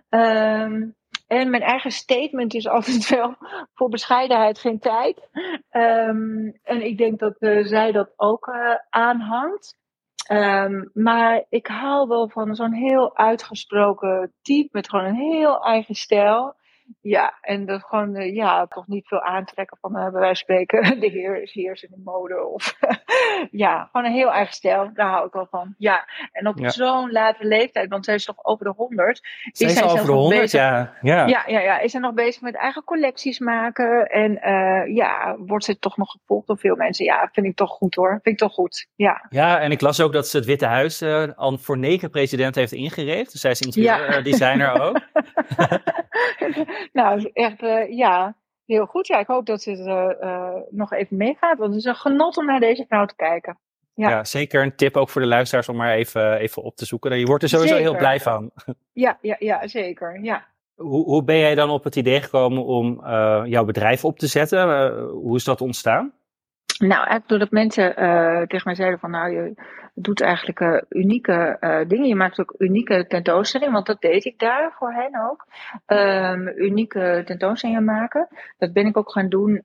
Um, 0.09 0.97
en 1.33 1.51
mijn 1.51 1.63
eigen 1.63 1.91
statement 1.91 2.55
is 2.55 2.69
altijd 2.75 3.09
wel 3.09 3.35
voor 3.75 3.89
bescheidenheid 3.89 4.59
geen 4.59 4.79
tijd. 4.79 5.29
Um, 5.71 6.59
en 6.63 6.85
ik 6.85 6.99
denk 6.99 7.19
dat 7.19 7.37
uh, 7.39 7.67
zij 7.67 7.93
dat 7.93 8.13
ook 8.17 8.47
uh, 8.47 8.75
aanhangt. 8.91 9.77
Um, 10.33 10.91
maar 10.93 11.45
ik 11.49 11.67
hou 11.67 12.09
wel 12.09 12.29
van 12.29 12.55
zo'n 12.55 12.73
heel 12.73 13.17
uitgesproken 13.17 14.33
type 14.43 14.69
met 14.73 14.89
gewoon 14.89 15.05
een 15.05 15.33
heel 15.33 15.65
eigen 15.65 15.95
stijl. 15.95 16.55
Ja, 17.01 17.39
en 17.41 17.67
dat 17.67 17.83
gewoon, 17.85 18.17
uh, 18.17 18.35
ja, 18.35 18.67
toch 18.67 18.87
niet 18.87 19.09
veel 19.09 19.23
aantrekken 19.23 19.79
van, 19.81 19.97
uh, 19.97 20.03
bij 20.03 20.21
wijze 20.21 20.27
van 20.27 20.37
spreken, 20.37 21.01
de 21.01 21.07
heer 21.07 21.43
is 21.43 21.53
heers 21.53 21.83
in 21.83 21.91
de 21.91 22.01
mode. 22.05 22.47
Of, 22.47 22.77
ja, 23.65 23.89
gewoon 23.93 24.07
een 24.07 24.13
heel 24.13 24.33
eigen 24.33 24.55
stijl. 24.55 24.91
Daar 24.95 25.11
hou 25.11 25.27
ik 25.27 25.33
wel 25.33 25.47
van. 25.51 25.75
Ja, 25.79 26.09
en 26.33 26.47
op 26.47 26.59
ja. 26.59 26.71
zo'n 26.71 27.13
late 27.13 27.47
leeftijd, 27.47 27.89
want 27.89 28.05
zij 28.05 28.15
is 28.15 28.25
toch 28.25 28.45
over 28.45 28.65
de 28.65 28.73
honderd. 28.77 29.21
Zij 29.53 29.71
is, 29.71 29.83
over 29.83 30.07
de 30.07 30.13
honderd, 30.13 30.51
ja. 30.51 30.95
Ja. 31.01 31.27
ja. 31.27 31.45
Ja, 31.47 31.61
ja, 31.61 31.79
is 31.79 31.91
zij 31.91 32.01
nog 32.01 32.15
bezig 32.15 32.43
met 32.43 32.55
eigen 32.55 32.85
collecties 32.85 33.39
maken. 33.39 34.07
En 34.07 34.33
uh, 34.33 34.97
ja, 34.97 35.37
wordt 35.39 35.65
ze 35.65 35.79
toch 35.79 35.97
nog 35.97 36.11
gevolgd 36.11 36.47
door 36.47 36.59
veel 36.59 36.77
mensen. 36.77 37.05
Ja, 37.05 37.29
vind 37.33 37.47
ik 37.47 37.57
toch 37.57 37.71
goed 37.71 37.95
hoor. 37.95 38.11
Vind 38.11 38.27
ik 38.27 38.39
toch 38.39 38.53
goed, 38.53 38.87
ja. 38.95 39.27
Ja, 39.29 39.61
en 39.61 39.71
ik 39.71 39.81
las 39.81 40.01
ook 40.01 40.13
dat 40.13 40.29
ze 40.29 40.37
het 40.37 40.47
Witte 40.47 40.67
Huis 40.67 41.03
al 41.37 41.59
voor 41.59 41.79
negen 41.79 42.11
presidenten 42.11 42.61
heeft 42.61 42.73
ingericht. 42.73 43.33
Dus 43.33 43.41
zij 43.41 43.51
is 43.51 43.61
interieurdesigner 43.61 44.67
ja. 44.67 44.81
ook. 44.85 45.01
nou, 46.93 47.31
echt, 47.33 47.63
uh, 47.63 47.97
ja, 47.97 48.37
heel 48.67 48.87
goed. 48.87 49.07
Ja, 49.07 49.19
ik 49.19 49.27
hoop 49.27 49.47
dat 49.47 49.65
het 49.65 49.79
uh, 49.79 50.11
uh, 50.21 50.55
nog 50.71 50.93
even 50.93 51.17
meegaat. 51.17 51.59
Want 51.59 51.71
het 51.71 51.79
is 51.79 51.85
een 51.85 51.95
genot 51.95 52.37
om 52.37 52.47
naar 52.47 52.61
deze 52.61 52.85
vrouw 52.89 53.07
te 53.07 53.17
kijken. 53.17 53.59
Ja. 53.95 54.25
zeker 54.25 54.63
een 54.63 54.77
tip 54.77 54.97
ook 54.97 55.09
voor 55.09 55.21
de 55.21 55.27
luisteraars 55.27 55.69
om 55.69 55.77
maar 55.77 55.93
even, 55.93 56.37
even 56.37 56.63
op 56.63 56.77
te 56.77 56.85
zoeken. 56.85 57.19
Je 57.19 57.27
wordt 57.27 57.43
er 57.43 57.49
sowieso 57.49 57.77
heel 57.77 57.97
blij 57.97 58.21
van. 58.21 58.51
Ja, 58.93 59.19
ja, 59.21 59.37
ja 59.39 59.67
zeker. 59.67 60.21
Ja. 60.23 60.47
Hoe, 60.75 61.05
hoe 61.05 61.25
ben 61.25 61.39
jij 61.39 61.55
dan 61.55 61.71
op 61.71 61.85
het 61.85 61.97
idee 61.97 62.21
gekomen 62.21 62.65
om 62.65 63.07
jouw 63.47 63.65
bedrijf 63.65 64.05
op 64.05 64.19
te 64.19 64.27
zetten? 64.27 64.93
Hoe 65.09 65.37
is 65.37 65.45
dat 65.45 65.61
ontstaan? 65.61 66.13
Nou, 66.79 66.93
eigenlijk 66.93 67.29
doordat 67.29 67.51
mensen 67.51 67.95
tegen 68.49 68.63
mij 68.65 68.75
zeiden 68.75 68.99
van 68.99 69.11
nou, 69.11 69.31
je 69.33 69.55
doet 69.95 70.21
eigenlijk 70.21 70.61
uh, 70.61 70.81
unieke 70.89 71.57
uh, 71.61 71.89
dingen. 71.89 72.09
Je 72.09 72.15
maakt 72.15 72.41
ook 72.41 72.55
unieke 72.59 73.07
tentoonstellingen, 73.07 73.73
want 73.73 73.87
dat 73.87 74.01
deed 74.01 74.25
ik 74.25 74.39
daar 74.39 74.73
voor 74.79 74.93
hen 74.93 75.31
ook. 75.31 75.47
Um, 75.87 76.49
unieke 76.49 77.23
tentoonstellingen 77.27 77.85
maken. 77.85 78.29
Dat 78.59 78.73
ben 78.73 78.87
ik 78.87 78.97
ook 78.97 79.13
gaan 79.13 79.29
doen 79.29 79.61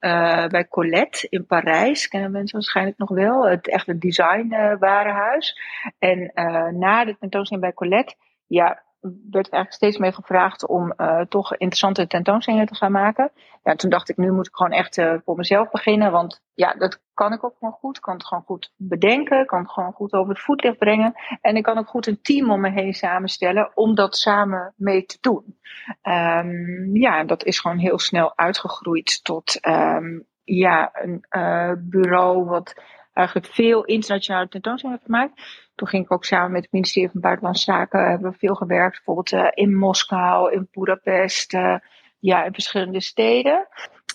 bij 0.50 0.68
Colette 0.70 1.28
in 1.30 1.46
Parijs. 1.46 2.08
Kennen 2.08 2.32
mensen 2.32 2.58
waarschijnlijk 2.58 2.98
nog 2.98 3.10
wel. 3.10 3.48
Het 3.48 3.70
echte 3.70 3.98
design 3.98 4.76
warenhuis. 4.80 5.60
En 6.00 6.32
na 6.80 7.06
de 7.06 7.18
tentoonstelling 7.20 7.66
bij 7.66 7.74
Colette, 7.74 8.16
ja, 8.48 8.84
werd 9.02 9.50
eigenlijk 9.50 9.74
steeds 9.74 9.98
meer 9.98 10.14
gevraagd 10.14 10.68
om 10.68 10.94
toch 11.30 11.52
interessante 11.52 12.08
tentoonstellingen 12.08 12.68
te 12.68 12.76
gaan 12.76 12.92
maken. 12.92 13.32
Ja, 13.64 13.76
toen 13.76 13.90
dacht 13.90 14.10
ik, 14.10 14.18
nu 14.18 14.32
moet 14.32 14.48
ik 14.48 14.56
gewoon 14.56 14.72
echt 14.72 15.02
voor 15.26 15.36
mezelf 15.36 15.70
beginnen. 15.70 16.12
Want 16.12 16.42
ja, 16.54 16.74
dat 16.74 17.02
kan 17.18 17.34
ik 17.34 17.44
ook 17.44 17.56
gewoon 17.60 17.74
goed. 17.74 18.00
Kan 18.00 18.14
het 18.14 18.26
gewoon 18.26 18.44
goed 18.44 18.74
bedenken. 18.76 19.46
kan 19.46 19.60
het 19.60 19.72
gewoon 19.72 19.94
goed 19.94 20.14
over 20.14 20.34
het 20.34 20.44
voetlicht 20.44 20.78
brengen. 20.78 21.14
En 21.42 21.56
ik 21.56 21.64
kan 21.64 21.78
ook 21.78 21.88
goed 21.88 22.08
een 22.08 22.22
team 22.22 22.52
om 22.52 22.62
me 22.62 22.70
heen 22.70 22.94
samenstellen 22.94 23.72
om 23.74 23.96
dat 23.96 24.18
samen 24.18 24.74
mee 24.76 25.06
te 25.06 25.18
doen. 25.22 25.60
Um, 26.04 26.96
ja, 26.96 27.24
dat 27.24 27.44
is 27.44 27.60
gewoon 27.60 27.78
heel 27.78 28.00
snel 28.00 28.38
uitgegroeid 28.38 29.24
tot 29.24 29.68
um, 29.68 30.26
ja, 30.44 30.90
een 30.94 31.26
uh, 31.30 31.72
bureau 31.78 32.46
wat 32.46 32.82
eigenlijk 33.14 33.48
veel 33.48 33.84
internationale 33.84 34.48
tentoonstellingen 34.48 35.02
heeft 35.02 35.16
gemaakt. 35.16 35.70
Toen 35.76 35.88
ging 35.88 36.04
ik 36.04 36.12
ook 36.12 36.26
samen 36.26 36.52
met 36.52 36.62
het 36.62 36.72
ministerie 36.72 37.10
van 37.12 37.22
Buitenlandse 37.22 37.64
Zaken, 37.64 38.10
hebben 38.10 38.32
we 38.32 38.38
veel 38.38 38.56
gewerkt, 38.56 38.96
bijvoorbeeld 38.96 39.32
uh, 39.32 39.48
in 39.54 39.76
Moskou, 39.76 40.52
in 40.52 40.68
Budapest, 40.72 41.54
uh, 41.54 41.76
ja, 42.20 42.44
in 42.44 42.54
verschillende 42.54 43.02
steden. 43.02 43.68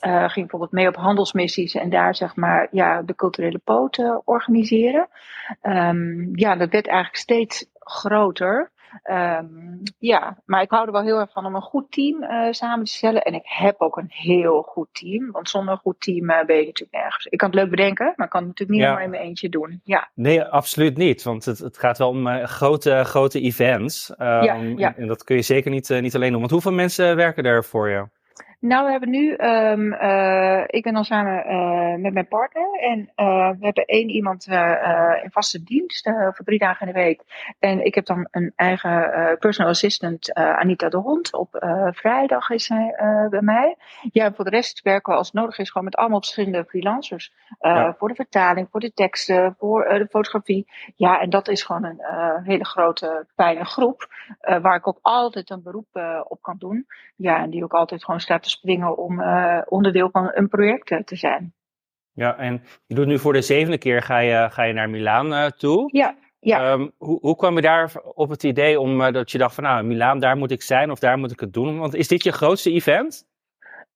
Uh, 0.06 0.22
ging 0.22 0.34
bijvoorbeeld 0.34 0.72
mee 0.72 0.88
op 0.88 0.96
handelsmissies 0.96 1.74
en 1.74 1.90
daar 1.90 2.14
zeg 2.14 2.36
maar 2.36 2.68
ja, 2.70 3.02
de 3.02 3.14
culturele 3.14 3.58
poten 3.58 4.22
organiseren. 4.24 5.08
Um, 5.62 6.30
ja, 6.32 6.56
dat 6.56 6.70
werd 6.70 6.86
eigenlijk 6.86 7.16
steeds 7.16 7.70
groter. 7.78 8.70
Um, 9.10 9.82
ja, 9.98 10.38
maar 10.44 10.62
ik 10.62 10.70
hou 10.70 10.86
er 10.86 10.92
wel 10.92 11.02
heel 11.02 11.18
erg 11.18 11.32
van 11.32 11.46
om 11.46 11.54
een 11.54 11.62
goed 11.62 11.90
team 11.90 12.22
uh, 12.22 12.46
samen 12.50 12.84
te 12.84 12.92
stellen. 12.92 13.22
En 13.22 13.34
ik 13.34 13.44
heb 13.44 13.80
ook 13.80 13.96
een 13.96 14.10
heel 14.10 14.62
goed 14.62 14.88
team. 14.92 15.30
Want 15.30 15.48
zonder 15.48 15.74
een 15.74 15.80
goed 15.80 16.00
team 16.00 16.30
uh, 16.30 16.44
ben 16.44 16.56
je 16.56 16.66
natuurlijk 16.66 17.02
nergens. 17.02 17.26
Ik 17.26 17.38
kan 17.38 17.50
het 17.50 17.58
leuk 17.58 17.70
bedenken, 17.70 18.12
maar 18.16 18.26
ik 18.26 18.32
kan 18.32 18.40
het 18.40 18.48
natuurlijk 18.48 18.78
niet 18.78 18.80
ja. 18.80 18.86
helemaal 18.86 19.04
in 19.04 19.10
mijn 19.10 19.22
eentje 19.22 19.48
doen. 19.48 19.80
Ja. 19.84 20.10
Nee, 20.14 20.44
absoluut 20.44 20.96
niet. 20.96 21.22
Want 21.22 21.44
het, 21.44 21.58
het 21.58 21.78
gaat 21.78 21.98
wel 21.98 22.08
om 22.08 22.26
uh, 22.26 22.44
grote, 22.44 23.04
grote 23.04 23.40
events. 23.40 24.10
Um, 24.10 24.16
ja, 24.18 24.54
ja. 24.54 24.96
En, 24.96 25.06
dat 25.06 25.24
kun 25.24 25.36
je 25.36 25.42
zeker 25.42 25.70
niet, 25.70 25.88
niet 25.88 26.14
alleen 26.14 26.30
doen. 26.30 26.40
Want 26.40 26.52
hoeveel 26.52 26.72
mensen 26.72 27.16
werken 27.16 27.44
er 27.44 27.64
voor 27.64 27.88
je? 27.88 28.06
Nou, 28.62 28.84
we 28.84 28.90
hebben 28.90 29.10
nu, 29.10 29.36
um, 29.36 29.92
uh, 29.92 30.62
ik 30.66 30.82
ben 30.82 30.94
dan 30.94 31.04
samen 31.04 31.46
uh, 31.46 32.02
met 32.02 32.12
mijn 32.12 32.28
partner 32.28 32.78
en 32.80 32.98
uh, 33.16 33.50
we 33.50 33.64
hebben 33.64 33.84
één 33.84 34.08
iemand 34.08 34.46
in 35.22 35.30
vaste 35.30 35.62
dienst 35.62 36.08
voor 36.08 36.44
drie 36.44 36.58
dagen 36.58 36.86
in 36.86 36.92
de 36.92 36.98
week. 37.00 37.22
En 37.58 37.84
ik 37.84 37.94
heb 37.94 38.06
dan 38.06 38.28
een 38.30 38.52
eigen 38.56 39.36
personal 39.38 39.70
assistant, 39.70 40.34
Anita 40.34 40.88
de 40.88 40.96
Hond. 40.96 41.34
Op 41.34 41.48
vrijdag 41.90 42.50
is 42.50 42.64
zij 42.64 42.94
bij 43.30 43.42
mij. 43.42 43.76
Ja, 44.12 44.32
voor 44.32 44.44
de 44.44 44.50
rest 44.50 44.82
werken 44.82 45.12
we 45.12 45.18
als 45.18 45.26
het 45.26 45.36
nodig 45.36 45.58
is 45.58 45.70
gewoon 45.70 45.84
met 45.84 45.96
allemaal 45.96 46.20
verschillende 46.20 46.64
freelancers. 46.64 47.32
Ja. 47.60 47.94
Voor 47.98 48.08
de 48.08 48.14
vertaling, 48.14 48.68
voor 48.70 48.80
de 48.80 48.92
teksten, 48.92 49.54
voor 49.58 49.84
de 49.84 50.06
fotografie. 50.10 50.70
Ja, 50.96 51.20
en 51.20 51.30
dat 51.30 51.48
is 51.48 51.62
gewoon 51.62 51.84
een 51.84 52.02
hele 52.44 52.64
grote, 52.64 53.26
fijne 53.34 53.64
groep. 53.64 54.06
waar 54.40 54.76
ik 54.76 54.86
ook 54.86 54.98
altijd 55.02 55.50
een 55.50 55.62
beroep 55.62 56.22
op 56.28 56.42
kan 56.42 56.56
doen. 56.58 56.86
Ja, 57.16 57.38
en 57.38 57.50
die 57.50 57.64
ook 57.64 57.74
altijd 57.74 58.04
gewoon 58.04 58.20
staat 58.20 58.42
te 58.42 58.50
springen 58.52 58.96
om 58.96 59.20
uh, 59.20 59.60
onderdeel 59.68 60.10
van 60.10 60.30
een 60.34 60.48
project 60.48 60.90
uh, 60.90 61.02
te 61.02 61.16
zijn. 61.16 61.54
Ja, 62.12 62.36
en 62.36 62.62
je 62.86 62.94
doet 62.94 63.06
nu 63.06 63.18
voor 63.18 63.32
de 63.32 63.42
zevende 63.42 63.78
keer 63.78 64.02
ga 64.02 64.18
je, 64.18 64.50
ga 64.50 64.62
je 64.62 64.72
naar 64.72 64.90
Milaan 64.90 65.32
uh, 65.32 65.46
toe. 65.46 65.88
Ja. 65.92 66.14
Ja. 66.40 66.72
Um, 66.72 66.92
hoe, 66.98 67.18
hoe 67.20 67.36
kwam 67.36 67.54
je 67.54 67.62
daar 67.62 67.92
op 68.14 68.30
het 68.30 68.42
idee 68.42 68.80
om 68.80 69.12
dat 69.12 69.30
je 69.30 69.38
dacht 69.38 69.54
van 69.54 69.64
nou, 69.64 69.84
Milaan, 69.84 70.20
daar 70.20 70.36
moet 70.36 70.50
ik 70.50 70.62
zijn 70.62 70.90
of 70.90 70.98
daar 70.98 71.18
moet 71.18 71.32
ik 71.32 71.40
het 71.40 71.52
doen? 71.52 71.78
Want 71.78 71.94
is 71.94 72.08
dit 72.08 72.22
je 72.22 72.32
grootste 72.32 72.70
event? 72.70 73.30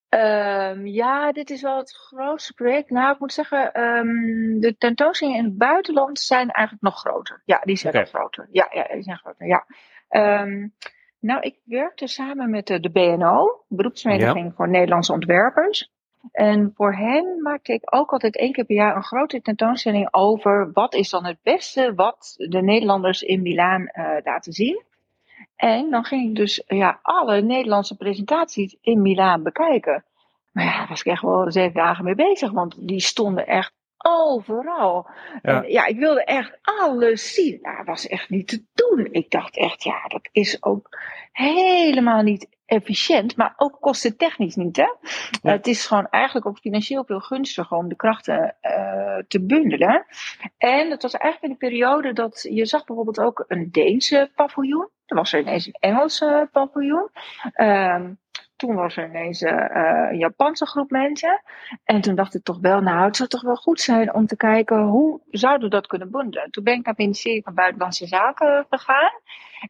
Um, 0.09 0.87
ja, 0.87 1.31
dit 1.31 1.49
is 1.49 1.61
wel 1.61 1.77
het 1.77 1.91
grootste 1.91 2.53
project. 2.53 2.89
Nou, 2.89 3.13
ik 3.13 3.19
moet 3.19 3.33
zeggen, 3.33 3.81
um, 3.81 4.59
de 4.59 4.75
tentoonstellingen 4.77 5.39
in 5.39 5.45
het 5.45 5.57
buitenland 5.57 6.19
zijn 6.19 6.51
eigenlijk 6.51 6.83
nog 6.83 6.99
groter. 6.99 7.41
Ja, 7.45 7.61
die 7.63 7.75
zijn 7.75 7.93
okay. 7.93 8.05
nog 8.05 8.21
groter. 8.21 8.47
Ja, 8.51 8.67
ja, 8.71 8.87
die 8.93 9.03
zijn 9.03 9.17
groter. 9.17 9.47
Ja. 9.47 9.65
Um, 10.41 10.73
nou, 11.27 11.41
ik 11.41 11.55
werkte 11.63 12.07
samen 12.07 12.49
met 12.49 12.67
de, 12.67 12.79
de 12.79 12.89
BNO, 12.89 13.63
Beroepsvereniging 13.67 14.45
ja. 14.45 14.51
voor 14.55 14.69
Nederlandse 14.69 15.13
Ontwerpers. 15.13 15.91
En 16.31 16.71
voor 16.75 16.93
hen 16.93 17.41
maakte 17.41 17.73
ik 17.73 17.95
ook 17.95 18.11
altijd 18.11 18.37
één 18.37 18.51
keer 18.51 18.65
per 18.65 18.75
jaar 18.75 18.95
een 18.95 19.03
grote 19.03 19.41
tentoonstelling 19.41 20.07
over 20.11 20.71
wat 20.73 20.93
is 20.93 21.09
dan 21.09 21.25
het 21.25 21.37
beste 21.43 21.93
wat 21.95 22.35
de 22.37 22.61
Nederlanders 22.61 23.21
in 23.21 23.41
Milaan 23.41 23.81
uh, 23.81 24.17
laten 24.23 24.53
zien. 24.53 24.83
En 25.55 25.89
dan 25.89 26.03
ging 26.03 26.29
ik 26.29 26.35
dus 26.35 26.63
ja, 26.67 26.99
alle 27.01 27.41
Nederlandse 27.41 27.97
presentaties 27.97 28.77
in 28.81 29.01
Milaan 29.01 29.43
bekijken. 29.43 30.03
Maar 30.51 30.65
ja, 30.65 30.77
daar 30.77 30.87
was 30.87 30.99
ik 30.99 31.11
echt 31.11 31.21
wel 31.21 31.51
zeven 31.51 31.73
dagen 31.73 32.03
mee 32.03 32.15
bezig, 32.15 32.51
want 32.51 32.87
die 32.87 33.01
stonden 33.01 33.47
echt 33.47 33.73
overal. 33.97 35.09
Ja. 35.41 35.63
En 35.63 35.71
ja, 35.71 35.85
ik 35.85 35.97
wilde 35.97 36.23
echt 36.23 36.57
alles 36.61 37.33
zien. 37.33 37.59
Nou, 37.61 37.77
dat 37.77 37.85
was 37.85 38.07
echt 38.07 38.29
niet 38.29 38.47
te 38.47 38.63
doen. 38.73 39.07
Ik 39.11 39.31
dacht 39.31 39.57
echt, 39.57 39.83
ja, 39.83 40.07
dat 40.07 40.29
is 40.31 40.63
ook 40.63 40.89
helemaal 41.31 42.21
niet 42.21 42.47
efficiënt, 42.65 43.35
maar 43.35 43.53
ook 43.57 43.77
kostentechnisch 43.79 44.55
niet. 44.55 44.77
Hè? 44.77 44.89
Ja. 45.41 45.51
het 45.51 45.67
is 45.67 45.85
gewoon 45.85 46.07
eigenlijk 46.09 46.45
ook 46.45 46.57
financieel 46.57 47.03
veel 47.05 47.19
gunstiger 47.19 47.77
om 47.77 47.89
de 47.89 47.95
krachten 47.95 48.55
uh, 48.61 49.17
te 49.27 49.45
bundelen. 49.45 50.05
En 50.57 50.89
dat 50.89 51.01
was 51.01 51.13
eigenlijk 51.13 51.53
in 51.53 51.59
de 51.59 51.67
periode 51.67 52.13
dat 52.13 52.47
je 52.49 52.65
zag 52.65 52.85
bijvoorbeeld 52.85 53.19
ook 53.19 53.45
een 53.47 53.71
Deense 53.71 54.31
paviljoen. 54.35 54.89
Er 55.05 55.15
was 55.15 55.33
er 55.33 55.39
ineens 55.39 55.65
een 55.65 55.77
Engelse 55.79 56.49
paviljoen. 56.51 57.09
Um, 57.55 58.19
toen 58.57 58.75
was 58.75 58.97
er 58.97 59.09
ineens 59.09 59.41
uh, 59.41 59.65
een 60.09 60.17
Japanse 60.17 60.65
groep 60.65 60.89
mensen. 60.89 61.41
En 61.83 62.01
toen 62.01 62.15
dacht 62.15 62.35
ik 62.35 62.43
toch 62.43 62.59
wel, 62.59 62.81
nou, 62.81 63.05
het 63.05 63.15
zou 63.15 63.29
toch 63.29 63.41
wel 63.41 63.55
goed 63.55 63.81
zijn 63.81 64.13
om 64.13 64.27
te 64.27 64.37
kijken 64.37 64.81
hoe 64.81 65.21
zouden 65.29 65.69
we 65.69 65.75
dat 65.75 65.87
kunnen 65.87 66.11
bundelen. 66.11 66.51
Toen 66.51 66.63
ben 66.63 66.73
ik 66.73 66.85
naar 66.85 66.93
het 66.93 67.03
ministerie 67.03 67.43
van 67.43 67.53
Buitenlandse 67.53 68.07
Zaken 68.07 68.65
gegaan. 68.69 69.11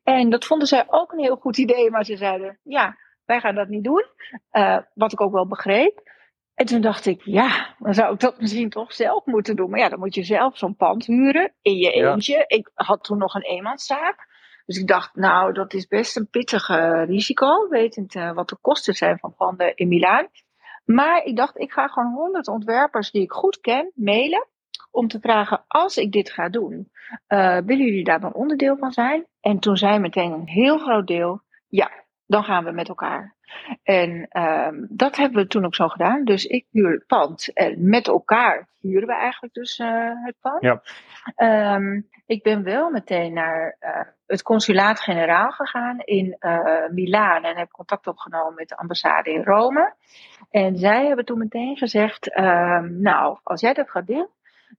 En 0.03 0.29
dat 0.29 0.45
vonden 0.45 0.67
zij 0.67 0.83
ook 0.87 1.11
een 1.11 1.19
heel 1.19 1.35
goed 1.35 1.57
idee, 1.57 1.91
maar 1.91 2.05
ze 2.05 2.17
zeiden, 2.17 2.59
ja, 2.63 2.97
wij 3.25 3.39
gaan 3.39 3.55
dat 3.55 3.67
niet 3.67 3.83
doen. 3.83 4.05
Uh, 4.51 4.77
wat 4.93 5.11
ik 5.11 5.21
ook 5.21 5.33
wel 5.33 5.47
begreep. 5.47 6.15
En 6.55 6.65
toen 6.65 6.81
dacht 6.81 7.05
ik, 7.05 7.21
ja, 7.23 7.75
dan 7.79 7.93
zou 7.93 8.13
ik 8.13 8.19
dat 8.19 8.39
misschien 8.39 8.69
toch 8.69 8.93
zelf 8.93 9.25
moeten 9.25 9.55
doen. 9.55 9.69
Maar 9.69 9.79
ja, 9.79 9.89
dan 9.89 9.99
moet 9.99 10.15
je 10.15 10.23
zelf 10.23 10.57
zo'n 10.57 10.75
pand 10.75 11.05
huren 11.05 11.53
in 11.61 11.77
je 11.77 11.91
eentje. 11.91 12.33
Ja. 12.33 12.43
Ik 12.47 12.71
had 12.73 13.03
toen 13.03 13.17
nog 13.17 13.35
een 13.35 13.41
eenmanszaak. 13.41 14.27
Dus 14.67 14.77
ik 14.77 14.87
dacht, 14.87 15.15
nou, 15.15 15.53
dat 15.53 15.73
is 15.73 15.87
best 15.87 16.15
een 16.15 16.29
pittig 16.29 16.67
risico, 17.07 17.67
wetend 17.69 18.15
uh, 18.15 18.31
wat 18.31 18.49
de 18.49 18.57
kosten 18.61 18.93
zijn 18.93 19.17
van 19.17 19.35
panden 19.35 19.75
in 19.75 19.87
Milaan. 19.87 20.27
Maar 20.85 21.23
ik 21.23 21.35
dacht, 21.35 21.57
ik 21.57 21.71
ga 21.71 21.87
gewoon 21.87 22.13
honderd 22.13 22.47
ontwerpers 22.47 23.11
die 23.11 23.21
ik 23.21 23.31
goed 23.31 23.59
ken 23.59 23.91
mailen 23.95 24.47
om 24.91 25.07
te 25.07 25.19
vragen, 25.19 25.63
als 25.67 25.97
ik 25.97 26.11
dit 26.11 26.31
ga 26.31 26.49
doen, 26.49 26.91
uh, 27.27 27.57
willen 27.57 27.85
jullie 27.85 28.03
daar 28.03 28.19
dan 28.19 28.33
onderdeel 28.33 28.77
van 28.77 28.91
zijn? 28.91 29.25
En 29.41 29.59
toen 29.59 29.77
zei 29.77 29.99
meteen 29.99 30.31
een 30.31 30.47
heel 30.47 30.77
groot 30.77 31.07
deel, 31.07 31.41
ja, 31.67 31.91
dan 32.27 32.43
gaan 32.43 32.63
we 32.63 32.71
met 32.71 32.87
elkaar. 32.87 33.35
En 33.83 34.27
um, 34.41 34.87
dat 34.89 35.15
hebben 35.15 35.41
we 35.41 35.47
toen 35.47 35.65
ook 35.65 35.75
zo 35.75 35.87
gedaan. 35.87 36.23
Dus 36.23 36.45
ik 36.45 36.65
huur 36.71 36.91
het 36.91 37.05
pand. 37.07 37.53
En 37.53 37.89
met 37.89 38.07
elkaar 38.07 38.67
huren 38.79 39.07
we 39.07 39.13
eigenlijk 39.13 39.53
dus 39.53 39.79
uh, 39.79 40.11
het 40.13 40.35
pand. 40.41 40.61
Ja. 40.61 40.81
Um, 41.75 42.07
ik 42.25 42.43
ben 42.43 42.63
wel 42.63 42.89
meteen 42.89 43.33
naar 43.33 43.77
uh, 43.79 44.01
het 44.25 44.41
consulaat-generaal 44.41 45.51
gegaan 45.51 45.99
in 45.99 46.37
uh, 46.39 46.87
Milaan. 46.89 47.43
En 47.43 47.57
heb 47.57 47.69
contact 47.71 48.07
opgenomen 48.07 48.53
met 48.53 48.69
de 48.69 48.77
ambassade 48.77 49.31
in 49.31 49.43
Rome. 49.43 49.93
En 50.49 50.77
zij 50.77 51.05
hebben 51.05 51.25
toen 51.25 51.37
meteen 51.37 51.77
gezegd, 51.77 52.37
um, 52.37 53.01
nou, 53.01 53.37
als 53.43 53.61
jij 53.61 53.73
dat 53.73 53.89
gaat 53.89 54.07
doen, 54.07 54.27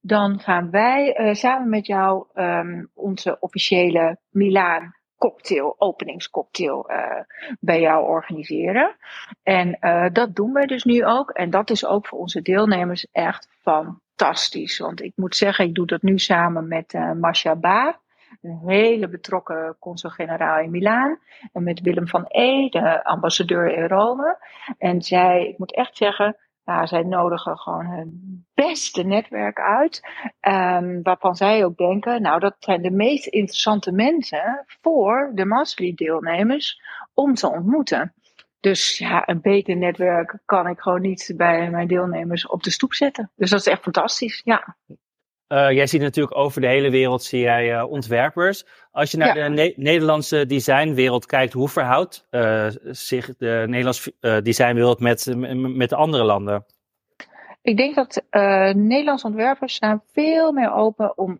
dan 0.01 0.39
gaan 0.39 0.69
wij 0.69 1.29
samen 1.33 1.69
met 1.69 1.85
jou 1.85 2.25
um, 2.33 2.89
onze 2.93 3.37
officiële 3.39 4.17
Milaan 4.29 4.97
cocktail, 5.19 5.75
openingscocktail 5.77 6.91
uh, 6.91 7.19
bij 7.59 7.79
jou 7.79 8.07
organiseren. 8.07 8.95
En 9.43 9.77
uh, 9.81 10.05
dat 10.13 10.35
doen 10.35 10.53
wij 10.53 10.65
dus 10.65 10.83
nu 10.83 11.05
ook. 11.05 11.29
En 11.29 11.49
dat 11.49 11.69
is 11.69 11.85
ook 11.85 12.07
voor 12.07 12.19
onze 12.19 12.41
deelnemers 12.41 13.07
echt 13.11 13.47
fantastisch. 13.61 14.79
Want 14.79 15.01
ik 15.01 15.11
moet 15.15 15.35
zeggen, 15.35 15.65
ik 15.65 15.73
doe 15.73 15.85
dat 15.85 16.01
nu 16.01 16.17
samen 16.17 16.67
met 16.67 16.93
uh, 16.93 17.11
Masha 17.11 17.55
Baar. 17.55 17.99
Een 18.41 18.61
hele 18.65 19.07
betrokken 19.07 19.75
consul-generaal 19.79 20.59
in 20.59 20.71
Milaan. 20.71 21.19
En 21.53 21.63
met 21.63 21.81
Willem 21.81 22.07
van 22.07 22.25
E, 22.27 22.69
de 22.69 23.03
ambassadeur 23.03 23.77
in 23.77 23.87
Rome. 23.87 24.37
En 24.77 25.01
zij, 25.01 25.47
ik 25.47 25.57
moet 25.57 25.75
echt 25.75 25.97
zeggen, 25.97 26.37
Nou, 26.69 26.87
zij 26.87 27.03
nodigen 27.03 27.57
gewoon 27.57 27.85
hun 27.85 28.45
beste 28.53 29.03
netwerk 29.03 29.59
uit. 29.59 30.01
Um, 30.47 31.01
waarvan 31.03 31.35
zij 31.35 31.65
ook 31.65 31.77
denken, 31.77 32.21
nou, 32.21 32.39
dat 32.39 32.55
zijn 32.59 32.81
de 32.81 32.91
meest 32.91 33.27
interessante 33.27 33.91
mensen 33.91 34.65
voor 34.81 35.31
de 35.33 35.45
mastery 35.45 35.93
deelnemers 35.95 36.81
om 37.13 37.33
te 37.33 37.51
ontmoeten. 37.51 38.13
Dus 38.59 38.97
ja, 38.97 39.27
een 39.29 39.41
beter 39.41 39.77
netwerk 39.77 40.37
kan 40.45 40.67
ik 40.67 40.79
gewoon 40.79 41.01
niet 41.01 41.33
bij 41.37 41.69
mijn 41.69 41.87
deelnemers 41.87 42.47
op 42.47 42.63
de 42.63 42.71
stoep 42.71 42.93
zetten. 42.93 43.31
Dus 43.35 43.49
dat 43.49 43.59
is 43.59 43.67
echt 43.67 43.81
fantastisch, 43.81 44.41
ja. 44.43 44.75
Uh, 45.49 45.71
jij 45.71 45.87
ziet 45.87 46.01
natuurlijk 46.01 46.37
over 46.37 46.61
de 46.61 46.67
hele 46.67 46.89
wereld 46.89 47.23
zie 47.23 47.39
jij 47.39 47.75
uh, 47.75 47.91
ontwerpers. 47.91 48.65
Als 48.91 49.11
je 49.11 49.17
naar 49.17 49.33
de 49.33 49.41
ne 49.41 49.73
Nederlandse 49.75 50.45
designwereld 50.45 51.25
kijkt, 51.25 51.53
hoe 51.53 51.69
verhoudt 51.69 52.27
uh, 52.31 52.67
zich 52.83 53.35
de 53.37 53.63
Nederlandse 53.67 54.13
designwereld 54.43 54.99
met, 54.99 55.35
met 55.75 55.89
de 55.89 55.95
andere 55.95 56.23
landen? 56.23 56.65
Ik 57.61 57.77
denk 57.77 57.95
dat 57.95 58.23
Nederlandse 58.75 59.27
ontwerpers 59.27 59.73
staan 59.73 60.03
veel 60.11 60.51
meer 60.51 60.73
open 60.73 61.17
om 61.17 61.39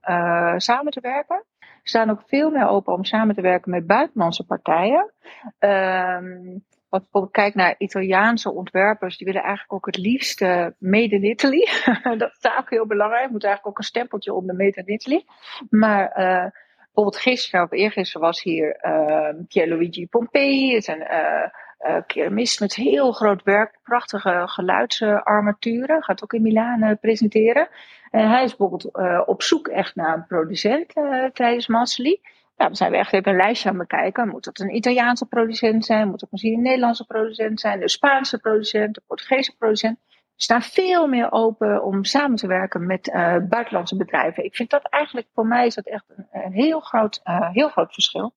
samen 0.58 0.92
te 0.92 1.02
werken. 1.02 1.44
Staan 1.84 2.10
ook 2.10 2.22
veel 2.26 2.50
meer 2.50 2.68
open 2.68 2.94
om 2.94 3.04
samen 3.04 3.36
te 3.36 3.42
werken 3.42 3.72
met 3.72 3.88
buitenlandse 3.88 4.46
partijen. 4.46 5.14
Ehm, 5.60 6.58
als 6.90 7.02
bijvoorbeeld 7.02 7.34
kijkt 7.34 7.56
naar 7.56 7.76
Italiaanse 7.78 8.54
ontwerpers, 8.54 9.18
die 9.18 9.28
willen 9.28 9.42
eigenlijk 9.42 9.74
ook 9.74 9.86
het 9.86 9.98
liefste 9.98 10.76
made 10.80 11.16
in 11.16 11.24
Italy. 11.24 11.68
dat 12.18 12.32
is 12.42 12.52
ook 12.60 12.70
heel 12.70 12.86
belangrijk. 12.86 13.30
moet 13.30 13.44
eigenlijk 13.44 13.68
ook 13.68 13.78
een 13.78 13.90
stempeltje 13.90 14.34
onder 14.34 14.56
made 14.56 14.82
in 14.86 14.94
Italy. 14.94 15.26
Maar 15.70 16.04
uh, 16.10 16.52
bijvoorbeeld 16.76 17.18
gisteren 17.18 17.66
of 17.66 17.72
eergisteren 17.72 18.28
was 18.28 18.44
hier 18.44 18.80
uh, 18.82 19.30
Pierluigi 19.48 20.08
Pompei. 20.08 20.74
Het 20.74 20.82
is 20.82 20.88
een 20.88 21.08
uh, 21.12 22.02
keramist 22.08 22.60
met 22.60 22.76
heel 22.76 23.12
groot 23.12 23.44
werk, 23.44 23.80
prachtige 23.84 24.44
geluidsarmaturen. 24.46 26.04
Gaat 26.04 26.24
ook 26.24 26.34
in 26.34 26.42
Milaan 26.42 26.98
presenteren. 27.02 27.68
En 28.12 28.30
hij 28.30 28.44
is 28.44 28.56
bijvoorbeeld 28.56 29.28
op 29.28 29.42
zoek 29.42 29.68
echt 29.68 29.96
naar 29.96 30.16
een 30.16 30.26
producent 30.26 30.94
tijdens 31.34 31.68
Massely. 31.68 32.20
Ja, 32.60 32.66
dan 32.66 32.76
zijn 32.76 32.92
we 32.92 32.98
echt 32.98 33.14
even 33.14 33.32
een 33.32 33.38
lijstje 33.38 33.70
aan 33.70 33.80
het 33.80 33.88
bekijken. 33.88 34.28
Moet 34.28 34.46
het 34.46 34.60
een 34.60 34.76
Italiaanse 34.76 35.26
producent 35.26 35.86
zijn? 35.86 36.08
Moet 36.08 36.22
het 36.22 36.32
misschien 36.32 36.54
een 36.54 36.62
Nederlandse 36.62 37.06
producent 37.06 37.60
zijn? 37.60 37.82
Een 37.82 37.90
Spaanse 37.90 38.40
producent? 38.40 38.98
Een 38.98 39.04
Portugese 39.08 39.56
producent? 39.58 40.00
We 40.10 40.44
staan 40.44 40.62
veel 40.62 41.08
meer 41.08 41.32
open 41.32 41.84
om 41.84 42.04
samen 42.04 42.38
te 42.38 42.48
werken 42.48 42.86
met 42.86 43.08
uh, 43.08 43.38
buitenlandse 43.50 43.96
bedrijven. 43.98 44.44
Ik 44.44 44.56
vind 44.56 44.70
dat 44.70 44.84
eigenlijk, 44.84 45.28
voor 45.34 45.46
mij 45.46 45.66
is 45.66 45.76
dat 45.76 45.86
echt 45.86 46.06
een, 46.08 46.28
een 46.32 46.52
heel, 46.52 46.80
groot, 46.80 47.22
uh, 47.24 47.50
heel 47.52 47.70
groot 47.70 47.94
verschil. 47.94 48.36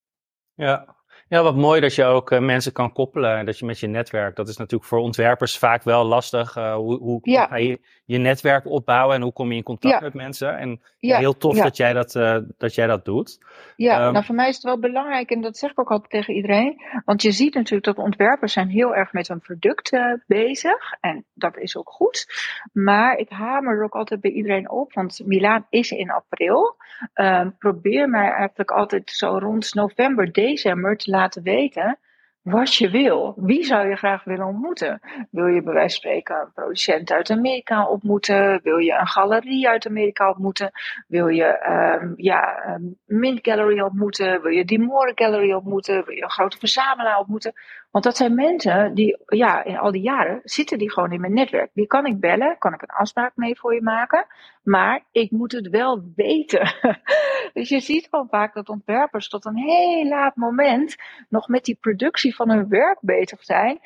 Ja, 0.55 0.97
ja, 1.29 1.43
wat 1.43 1.57
mooi 1.57 1.81
dat 1.81 1.95
je 1.95 2.05
ook 2.05 2.31
uh, 2.31 2.38
mensen 2.38 2.73
kan 2.73 2.93
koppelen. 2.93 3.47
Dat 3.47 3.59
je 3.59 3.64
met 3.64 3.81
je 3.81 3.87
netwerk, 3.87 4.37
dat 4.37 4.49
is 4.49 4.57
natuurlijk 4.57 4.91
voor 4.91 4.99
ontwerpers 4.99 5.59
vaak 5.59 5.83
wel 5.83 6.05
lastig. 6.05 6.55
Hoe 6.55 6.99
hoe 6.99 7.19
ja. 7.23 7.47
ga 7.47 7.57
je 7.57 7.81
je 8.12 8.19
netwerk 8.19 8.66
opbouwen 8.66 9.16
en 9.16 9.23
hoe 9.23 9.33
kom 9.33 9.50
je 9.50 9.57
in 9.57 9.62
contact 9.62 9.95
ja. 9.95 10.00
met 10.00 10.14
mensen? 10.14 10.59
En 10.59 10.81
ja. 10.99 11.19
heel 11.19 11.37
tof 11.37 11.57
dat, 11.57 11.76
jij 11.76 11.92
dat, 11.92 12.14
uh, 12.14 12.37
dat 12.59 12.75
jij 12.75 12.87
dat 12.87 13.04
doet. 13.04 13.38
Ja, 13.76 14.07
um, 14.07 14.12
nou 14.12 14.25
voor 14.25 14.35
mij 14.35 14.49
is 14.49 14.54
het 14.54 14.64
wel 14.64 14.78
belangrijk 14.78 15.31
en 15.31 15.40
dat 15.40 15.57
zeg 15.57 15.71
ik 15.71 15.81
ook 15.81 15.90
altijd 15.90 16.11
tegen 16.11 16.35
iedereen. 16.35 16.83
Want 17.04 17.23
je 17.23 17.33
ziet 17.33 17.54
natuurlijk 17.54 17.85
dat 17.85 18.04
ontwerpers 18.04 18.52
zijn 18.52 18.69
heel 18.69 18.95
erg 18.95 19.12
met 19.12 19.28
een 19.28 19.40
product 19.40 19.97
bezig. 20.26 20.92
En 21.00 21.25
dat 21.35 21.57
is 21.57 21.76
ook 21.76 21.90
goed. 21.90 22.26
Maar 22.73 23.16
ik 23.16 23.28
hamer 23.28 23.76
er 23.76 23.85
ook 23.85 23.95
altijd 23.95 24.21
bij 24.21 24.31
iedereen 24.31 24.71
op, 24.71 24.92
want 24.92 25.21
Milaan 25.25 25.66
is 25.71 25.90
in 25.90 26.11
april. 26.11 26.76
Um, 27.14 27.57
probeer 27.59 28.09
mij 28.09 28.31
eigenlijk 28.31 28.71
altijd 28.71 29.11
zo 29.11 29.38
rond 29.38 29.75
november, 29.75 30.33
december 30.33 30.97
te 30.97 31.11
laten 31.11 31.42
weten 31.42 31.99
wat 32.42 32.75
je 32.75 32.90
wil. 32.90 33.34
Wie 33.37 33.64
zou 33.64 33.88
je 33.88 33.96
graag 33.96 34.25
willen 34.25 34.46
ontmoeten? 34.46 35.00
Wil 35.30 35.46
je 35.46 35.62
bij 35.62 35.72
wijze 35.72 36.00
van 36.00 36.11
spreken 36.11 36.40
een 36.40 36.52
producent 36.52 37.11
uit 37.11 37.30
Amerika 37.30 37.87
ontmoeten? 37.87 38.61
Wil 38.62 38.76
je 38.76 38.92
een 38.92 39.06
galerie 39.06 39.68
uit 39.68 39.87
Amerika 39.87 40.28
ontmoeten? 40.28 40.70
Wil 41.08 41.28
je 41.28 41.66
um, 42.00 42.14
ja, 42.16 42.66
een 42.66 42.99
Mint 43.06 43.38
Gallery 43.42 43.80
ontmoeten? 43.80 44.42
Wil 44.42 44.50
je 44.50 44.64
Dimore 44.64 45.12
Gallery 45.14 45.52
ontmoeten? 45.52 46.04
Wil 46.04 46.14
je 46.14 46.22
een 46.22 46.30
grote 46.30 46.58
verzamelaar 46.58 47.18
ontmoeten? 47.18 47.52
Want 47.92 48.04
dat 48.04 48.16
zijn 48.16 48.34
mensen 48.34 48.94
die, 48.94 49.16
ja, 49.26 49.64
in 49.64 49.78
al 49.78 49.92
die 49.92 50.02
jaren 50.02 50.40
zitten 50.44 50.78
die 50.78 50.92
gewoon 50.92 51.12
in 51.12 51.20
mijn 51.20 51.32
netwerk. 51.32 51.70
Die 51.75 51.87
kan 51.87 52.06
ik 52.06 52.20
bellen, 52.20 52.58
kan 52.58 52.75
ik 52.75 52.82
een 52.82 52.88
afspraak 52.88 53.32
mee 53.34 53.58
voor 53.58 53.75
je 53.75 53.82
maken. 53.82 54.26
Maar 54.62 55.04
ik 55.10 55.30
moet 55.30 55.52
het 55.52 55.69
wel 55.69 56.02
weten. 56.17 56.75
dus 57.54 57.69
je 57.69 57.80
ziet 57.80 58.08
gewoon 58.10 58.28
vaak 58.28 58.54
dat 58.54 58.69
ontwerpers 58.69 59.28
tot 59.28 59.45
een 59.45 59.56
heel 59.56 60.08
laat 60.08 60.36
moment 60.36 60.97
nog 61.28 61.49
met 61.49 61.64
die 61.64 61.78
productie 61.80 62.34
van 62.34 62.50
hun 62.50 62.69
werk 62.69 62.99
bezig 63.00 63.45
zijn. 63.45 63.80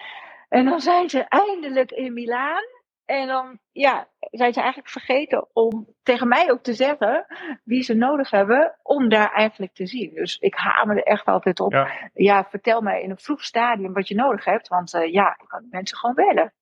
En 0.48 0.64
dan 0.64 0.80
zijn 0.80 1.10
ze 1.10 1.20
eindelijk 1.20 1.90
in 1.90 2.12
Milaan. 2.12 2.64
En 3.06 3.26
dan 3.26 3.58
ja, 3.72 4.08
zijn 4.18 4.52
ze 4.52 4.60
eigenlijk 4.60 4.90
vergeten 4.90 5.46
om 5.52 5.86
tegen 6.02 6.28
mij 6.28 6.50
ook 6.50 6.62
te 6.62 6.74
zeggen 6.74 7.26
wie 7.64 7.82
ze 7.82 7.94
nodig 7.94 8.30
hebben 8.30 8.78
om 8.82 9.08
daar 9.08 9.32
eigenlijk 9.32 9.74
te 9.74 9.86
zien. 9.86 10.14
Dus 10.14 10.38
ik 10.38 10.54
hamer 10.54 10.96
er 10.96 11.02
echt 11.02 11.26
altijd 11.26 11.60
op. 11.60 11.72
Ja, 11.72 12.10
ja 12.14 12.46
vertel 12.50 12.80
mij 12.80 13.02
in 13.02 13.10
een 13.10 13.18
vroeg 13.18 13.42
stadium 13.42 13.92
wat 13.92 14.08
je 14.08 14.14
nodig 14.14 14.44
hebt. 14.44 14.68
Want 14.68 14.94
uh, 14.94 15.12
ja, 15.12 15.38
ik 15.42 15.48
kan 15.48 15.66
mensen 15.70 15.96
gewoon 15.98 16.14
bellen. 16.14 16.52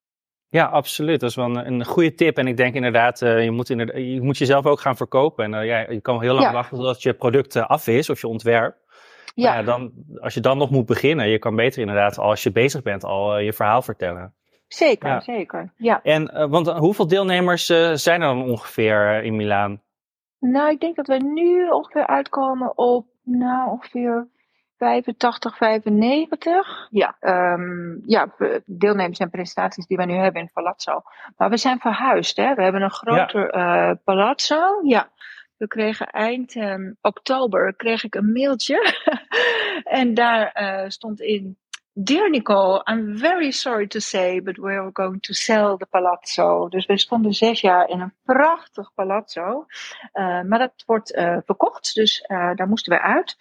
Ja, 0.48 0.66
absoluut. 0.66 1.20
Dat 1.20 1.30
is 1.30 1.36
wel 1.36 1.44
een, 1.44 1.66
een 1.66 1.84
goede 1.84 2.14
tip. 2.14 2.38
En 2.38 2.46
ik 2.46 2.56
denk 2.56 2.74
inderdaad, 2.74 3.20
uh, 3.20 3.44
je, 3.44 3.50
moet 3.50 3.70
inderdaad 3.70 3.96
je 3.96 4.22
moet 4.22 4.38
jezelf 4.38 4.66
ook 4.66 4.80
gaan 4.80 4.96
verkopen. 4.96 5.44
En 5.44 5.52
uh, 5.52 5.66
ja, 5.66 5.90
je 5.90 6.00
kan 6.00 6.20
heel 6.20 6.34
lang 6.34 6.46
ja. 6.46 6.52
wachten 6.52 6.76
totdat 6.76 7.02
je 7.02 7.14
product 7.14 7.56
af 7.56 7.86
is 7.86 8.10
of 8.10 8.20
je 8.20 8.28
ontwerp. 8.28 8.76
Ja. 9.34 9.54
ja. 9.54 9.62
dan, 9.62 9.92
als 10.20 10.34
je 10.34 10.40
dan 10.40 10.58
nog 10.58 10.70
moet 10.70 10.86
beginnen, 10.86 11.28
je 11.28 11.38
kan 11.38 11.56
beter 11.56 11.80
inderdaad, 11.80 12.18
als 12.18 12.42
je 12.42 12.52
bezig 12.52 12.82
bent, 12.82 13.04
al 13.04 13.38
je 13.38 13.52
verhaal 13.52 13.82
vertellen. 13.82 14.34
Zeker, 14.74 15.08
ja. 15.08 15.20
zeker. 15.20 15.72
Ja. 15.76 16.00
En 16.02 16.30
uh, 16.34 16.46
want 16.46 16.68
hoeveel 16.68 17.06
deelnemers 17.06 17.70
uh, 17.70 17.92
zijn 17.92 18.22
er 18.22 18.26
dan 18.26 18.42
ongeveer 18.42 19.22
in 19.22 19.36
Milaan? 19.36 19.82
Nou, 20.38 20.70
ik 20.70 20.80
denk 20.80 20.96
dat 20.96 21.06
we 21.06 21.16
nu 21.16 21.68
ongeveer 21.68 22.06
uitkomen 22.06 22.78
op 22.78 23.06
nou, 23.22 23.70
ongeveer 23.70 24.28
85, 24.78 25.56
95. 25.56 26.88
Ja, 26.90 27.16
um, 27.20 28.02
ja, 28.06 28.34
deelnemers 28.64 29.18
en 29.18 29.30
presentaties 29.30 29.86
die 29.86 29.96
we 29.96 30.04
nu 30.04 30.14
hebben 30.14 30.42
in 30.42 30.50
Palazzo. 30.52 31.02
Maar 31.36 31.50
we 31.50 31.56
zijn 31.56 31.78
verhuisd, 31.78 32.36
hè. 32.36 32.54
We 32.54 32.62
hebben 32.62 32.82
een 32.82 32.90
groter 32.90 33.56
ja. 33.56 33.90
uh, 33.90 33.96
Palazzo. 34.04 34.80
Ja. 34.82 35.12
We 35.56 35.66
kregen 35.66 36.06
eind 36.10 36.54
um, 36.54 36.96
oktober 37.00 37.74
kreeg 37.76 38.04
ik 38.04 38.14
een 38.14 38.32
mailtje. 38.32 38.94
en 40.00 40.14
daar 40.14 40.60
uh, 40.62 40.88
stond 40.88 41.20
in 41.20 41.58
Dear 41.96 42.28
Nicole, 42.28 42.82
I'm 42.88 43.16
very 43.16 43.52
sorry 43.52 43.86
to 43.86 44.00
say, 44.00 44.40
but 44.40 44.58
we're 44.58 44.90
going 44.90 45.20
to 45.22 45.32
sell 45.32 45.76
the 45.76 45.86
palazzo. 45.86 46.68
Dus 46.68 46.86
we 46.86 46.98
stonden 46.98 47.32
zes 47.32 47.60
jaar 47.60 47.88
in 47.88 48.00
een 48.00 48.12
prachtig 48.24 48.94
palazzo. 48.94 49.66
Uh, 50.14 50.40
maar 50.42 50.58
dat 50.58 50.82
wordt 50.86 51.12
uh, 51.12 51.36
verkocht, 51.44 51.94
dus 51.94 52.24
uh, 52.28 52.54
daar 52.54 52.68
moesten 52.68 52.92
we 52.92 53.02
uit. 53.02 53.36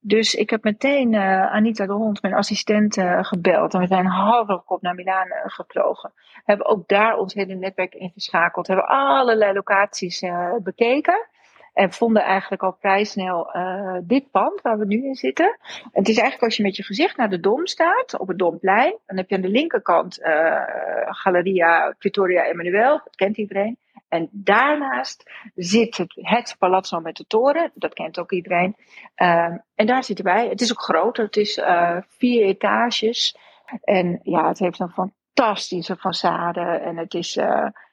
Dus 0.00 0.34
ik 0.34 0.50
heb 0.50 0.64
meteen 0.64 1.16
Anita 1.16 1.86
de 1.86 1.92
Hond, 1.92 2.22
mijn 2.22 2.34
assistent, 2.34 3.00
gebeld. 3.20 3.74
En 3.74 3.80
we 3.80 3.86
zijn 3.86 4.06
half 4.06 4.48
op 4.66 4.82
naar 4.82 4.94
Milaan 4.94 5.28
gevlogen. 5.44 6.12
We 6.16 6.42
hebben 6.44 6.66
ook 6.66 6.88
daar 6.88 7.16
ons 7.16 7.34
hele 7.34 7.54
netwerk 7.54 7.94
ingeschakeld. 7.94 8.66
We 8.66 8.72
hebben 8.72 8.90
allerlei 8.90 9.52
locaties 9.52 10.24
bekeken. 10.62 11.26
En 11.72 11.92
vonden 11.92 12.22
eigenlijk 12.22 12.62
al 12.62 12.76
vrij 12.80 13.04
snel 13.04 13.56
uh, 13.56 13.96
dit 14.02 14.30
pand 14.30 14.60
waar 14.60 14.78
we 14.78 14.84
nu 14.84 15.04
in 15.04 15.14
zitten. 15.14 15.58
Het 15.92 16.08
is 16.08 16.14
eigenlijk 16.14 16.42
als 16.42 16.56
je 16.56 16.62
met 16.62 16.76
je 16.76 16.82
gezicht 16.82 17.16
naar 17.16 17.30
de 17.30 17.40
Dom 17.40 17.66
staat, 17.66 18.18
op 18.18 18.28
het 18.28 18.38
Domplein. 18.38 18.98
Dan 19.06 19.16
heb 19.16 19.28
je 19.28 19.34
aan 19.34 19.40
de 19.40 19.48
linkerkant 19.48 20.20
uh, 20.20 20.62
Galeria 21.04 21.94
Victoria 21.98 22.44
Emanuel, 22.44 23.00
dat 23.04 23.16
kent 23.16 23.36
iedereen. 23.36 23.78
En 24.08 24.28
daarnaast 24.30 25.30
zit 25.54 25.96
het, 25.96 26.12
het 26.14 26.56
Palazzo 26.58 27.00
met 27.00 27.16
de 27.16 27.26
toren, 27.26 27.70
dat 27.74 27.94
kent 27.94 28.18
ook 28.18 28.32
iedereen. 28.32 28.76
Uh, 29.16 29.56
en 29.74 29.86
daar 29.86 30.04
zitten 30.04 30.24
wij. 30.24 30.48
Het 30.48 30.60
is 30.60 30.72
ook 30.72 30.82
groter, 30.82 31.24
het 31.24 31.36
is 31.36 31.60
vier 32.08 32.44
etages. 32.44 33.36
En 33.82 34.20
ja, 34.22 34.48
het 34.48 34.58
heeft 34.58 34.80
een 34.80 34.92
fantastische 35.34 35.96
façade. 35.96 36.82
En 36.82 36.96
het 36.96 37.14
is 37.14 37.38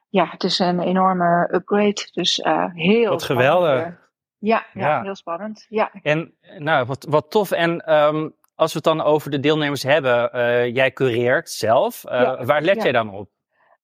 ja, 0.09 0.27
het 0.29 0.43
is 0.43 0.59
een 0.59 0.79
enorme 0.79 1.49
upgrade. 1.53 2.09
Dus 2.11 2.39
uh, 2.39 2.65
heel 2.73 3.09
Wat 3.09 3.23
geweldig. 3.23 3.77
Ja, 3.77 3.99
ja, 4.39 4.65
ja, 4.73 5.01
heel 5.01 5.15
spannend. 5.15 5.65
Ja. 5.69 5.91
En 6.01 6.33
nou, 6.57 6.85
wat, 6.85 7.05
wat 7.09 7.31
tof. 7.31 7.51
En 7.51 7.93
um, 7.93 8.33
als 8.55 8.73
we 8.73 8.77
het 8.77 8.97
dan 8.97 9.01
over 9.01 9.31
de 9.31 9.39
deelnemers 9.39 9.83
hebben, 9.83 10.29
uh, 10.35 10.73
jij 10.75 10.91
cureert 10.91 11.49
zelf. 11.49 12.03
Uh, 12.05 12.11
ja. 12.11 12.45
Waar 12.45 12.61
let 12.61 12.75
ja. 12.75 12.83
jij 12.83 12.91
dan 12.91 13.13
op? 13.13 13.29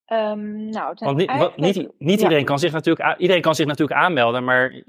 Um, 0.08 0.70
nou, 0.70 0.96
Want 1.00 1.18
niet, 1.18 1.30
eigenlijk... 1.30 1.58
niet, 1.58 1.92
niet 1.98 2.22
iedereen, 2.22 2.46
kan 2.46 2.60
zich 2.60 2.72
natuurlijk, 2.72 3.18
iedereen 3.18 3.42
kan 3.42 3.56
zich 3.56 3.66
natuurlijk 3.66 4.00
aanmelden, 4.00 4.44
maar 4.44 4.82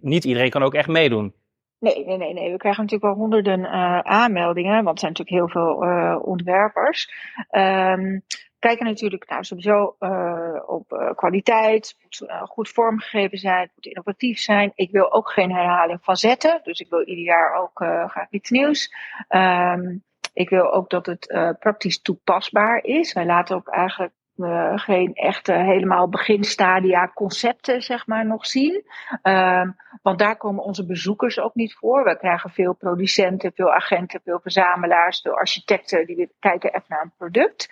niet 0.00 0.24
iedereen 0.24 0.50
kan 0.50 0.62
ook 0.62 0.74
echt 0.74 0.88
meedoen. 0.88 1.34
Nee, 1.78 2.06
nee, 2.06 2.16
nee, 2.16 2.32
nee. 2.32 2.50
We 2.50 2.56
krijgen 2.56 2.82
natuurlijk 2.82 3.12
wel 3.12 3.22
honderden 3.22 3.60
uh, 3.60 3.98
aanmeldingen, 3.98 4.84
want 4.84 4.88
er 4.88 4.98
zijn 4.98 5.12
natuurlijk 5.12 5.38
heel 5.38 5.62
veel 5.62 5.84
uh, 5.84 6.18
ontwerpers. 6.22 7.12
Um, 7.50 8.22
kijken 8.62 8.86
natuurlijk 8.86 9.28
nou, 9.28 9.44
sowieso 9.44 9.96
uh, 10.00 10.62
op 10.66 10.92
uh, 10.92 11.10
kwaliteit, 11.14 11.96
moet 12.02 12.22
uh, 12.26 12.42
goed 12.42 12.68
vormgegeven 12.68 13.38
zijn, 13.38 13.70
moet 13.74 13.86
innovatief 13.86 14.38
zijn. 14.38 14.72
Ik 14.74 14.90
wil 14.90 15.12
ook 15.12 15.30
geen 15.30 15.52
herhaling 15.52 15.98
van 16.02 16.16
zetten, 16.16 16.60
dus 16.62 16.80
ik 16.80 16.90
wil 16.90 17.04
ieder 17.04 17.24
jaar 17.24 17.54
ook 17.54 17.78
graag 18.10 18.30
iets 18.30 18.50
nieuws. 18.50 18.94
Um, 19.28 20.02
ik 20.32 20.48
wil 20.48 20.72
ook 20.72 20.90
dat 20.90 21.06
het 21.06 21.56
praktisch 21.58 22.02
toepasbaar 22.02 22.84
is. 22.84 23.12
Wij 23.12 23.26
laten 23.26 23.56
ook 23.56 23.68
eigenlijk 23.68 24.12
uh, 24.36 24.72
geen 24.78 25.14
echte 25.14 25.52
helemaal 25.52 26.08
beginstadia 26.08 27.10
concepten, 27.14 27.82
zeg 27.82 28.06
maar, 28.06 28.26
nog 28.26 28.46
zien. 28.46 28.84
Um, 29.22 29.76
want 30.02 30.18
daar 30.18 30.36
komen 30.36 30.64
onze 30.64 30.86
bezoekers 30.86 31.38
ook 31.38 31.54
niet 31.54 31.74
voor. 31.74 32.04
We 32.04 32.18
krijgen 32.18 32.50
veel 32.50 32.74
producenten, 32.74 33.52
veel 33.54 33.72
agenten, 33.72 34.20
veel 34.24 34.40
verzamelaars, 34.40 35.20
veel 35.20 35.36
architecten 35.36 36.06
die 36.06 36.32
kijken 36.38 36.72
echt 36.72 36.88
naar 36.88 37.02
een 37.02 37.12
product. 37.18 37.70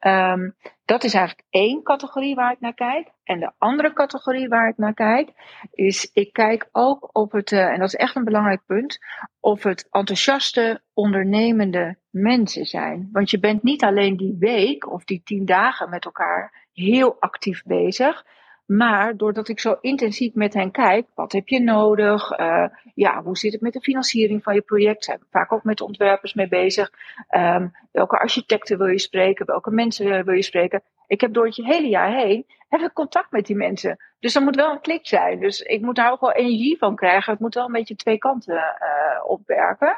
Um, 0.00 0.54
dat 0.92 1.04
is 1.04 1.14
eigenlijk 1.14 1.46
één 1.50 1.82
categorie 1.82 2.34
waar 2.34 2.52
ik 2.52 2.60
naar 2.60 2.74
kijk. 2.74 3.08
En 3.24 3.40
de 3.40 3.52
andere 3.58 3.92
categorie 3.92 4.48
waar 4.48 4.68
ik 4.68 4.76
naar 4.76 4.94
kijk, 4.94 5.32
is 5.70 6.10
ik 6.12 6.32
kijk 6.32 6.68
ook 6.72 7.08
op 7.12 7.32
het, 7.32 7.50
uh, 7.50 7.72
en 7.72 7.78
dat 7.78 7.88
is 7.88 7.94
echt 7.94 8.16
een 8.16 8.24
belangrijk 8.24 8.60
punt, 8.66 8.98
of 9.40 9.62
het 9.62 9.88
enthousiaste, 9.90 10.82
ondernemende 10.94 11.96
mensen 12.10 12.64
zijn. 12.64 13.08
Want 13.12 13.30
je 13.30 13.38
bent 13.38 13.62
niet 13.62 13.84
alleen 13.84 14.16
die 14.16 14.36
week 14.38 14.92
of 14.92 15.04
die 15.04 15.22
tien 15.24 15.44
dagen 15.44 15.90
met 15.90 16.04
elkaar 16.04 16.66
heel 16.72 17.16
actief 17.20 17.62
bezig. 17.62 18.24
Maar 18.66 19.16
doordat 19.16 19.48
ik 19.48 19.60
zo 19.60 19.76
intensief 19.80 20.34
met 20.34 20.54
hen 20.54 20.70
kijk, 20.70 21.06
wat 21.14 21.32
heb 21.32 21.48
je 21.48 21.60
nodig? 21.60 22.38
Uh, 22.38 22.64
ja, 22.94 23.22
hoe 23.22 23.36
zit 23.36 23.52
het 23.52 23.60
met 23.60 23.72
de 23.72 23.80
financiering 23.80 24.42
van 24.42 24.54
je 24.54 24.60
project? 24.60 25.04
Zijn 25.04 25.18
we 25.18 25.26
vaak 25.30 25.52
ook 25.52 25.64
met 25.64 25.80
ontwerpers 25.80 26.34
mee 26.34 26.48
bezig. 26.48 26.92
Um, 27.36 27.72
welke 27.92 28.18
architecten 28.18 28.78
wil 28.78 28.86
je 28.86 28.98
spreken? 28.98 29.46
Welke 29.46 29.70
mensen 29.70 30.24
wil 30.24 30.34
je 30.34 30.42
spreken? 30.42 30.82
Ik 31.12 31.20
heb 31.20 31.32
door 31.32 31.46
het 31.46 31.56
hele 31.56 31.88
jaar 31.88 32.12
heen 32.12 32.46
heb 32.68 32.80
ik 32.80 32.92
contact 32.92 33.30
met 33.30 33.46
die 33.46 33.56
mensen. 33.56 33.96
Dus 34.20 34.34
er 34.34 34.42
moet 34.42 34.56
wel 34.56 34.70
een 34.70 34.80
klik 34.80 35.06
zijn. 35.06 35.40
Dus 35.40 35.60
ik 35.60 35.80
moet 35.80 35.96
daar 35.96 36.12
ook 36.12 36.20
wel 36.20 36.32
energie 36.32 36.78
van 36.78 36.96
krijgen. 36.96 37.32
Het 37.32 37.40
moet 37.40 37.54
wel 37.54 37.66
een 37.66 37.72
beetje 37.72 37.96
twee 37.96 38.18
kanten 38.18 38.54
uh, 38.54 39.30
opwerken. 39.30 39.96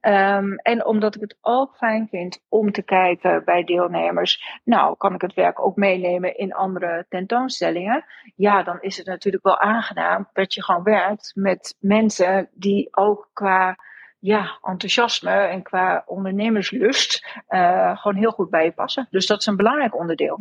Um, 0.00 0.54
en 0.54 0.84
omdat 0.84 1.14
ik 1.14 1.20
het 1.20 1.36
ook 1.40 1.76
fijn 1.76 2.08
vind 2.10 2.40
om 2.48 2.72
te 2.72 2.82
kijken 2.82 3.44
bij 3.44 3.64
deelnemers. 3.64 4.60
Nou, 4.64 4.96
kan 4.96 5.14
ik 5.14 5.20
het 5.20 5.34
werk 5.34 5.60
ook 5.60 5.76
meenemen 5.76 6.36
in 6.36 6.54
andere 6.54 7.06
tentoonstellingen? 7.08 8.04
Ja, 8.36 8.62
dan 8.62 8.80
is 8.80 8.96
het 8.96 9.06
natuurlijk 9.06 9.44
wel 9.44 9.58
aangenaam 9.58 10.28
dat 10.32 10.54
je 10.54 10.64
gewoon 10.64 10.82
werkt 10.82 11.32
met 11.34 11.76
mensen 11.80 12.48
die 12.52 12.88
ook 12.90 13.30
qua 13.32 13.76
ja, 14.18 14.58
enthousiasme 14.62 15.30
en 15.30 15.62
qua 15.62 16.02
ondernemerslust 16.06 17.26
uh, 17.48 17.98
gewoon 17.98 18.16
heel 18.16 18.30
goed 18.30 18.50
bij 18.50 18.64
je 18.64 18.72
passen. 18.72 19.06
Dus 19.10 19.26
dat 19.26 19.40
is 19.40 19.46
een 19.46 19.56
belangrijk 19.56 19.98
onderdeel. 19.98 20.40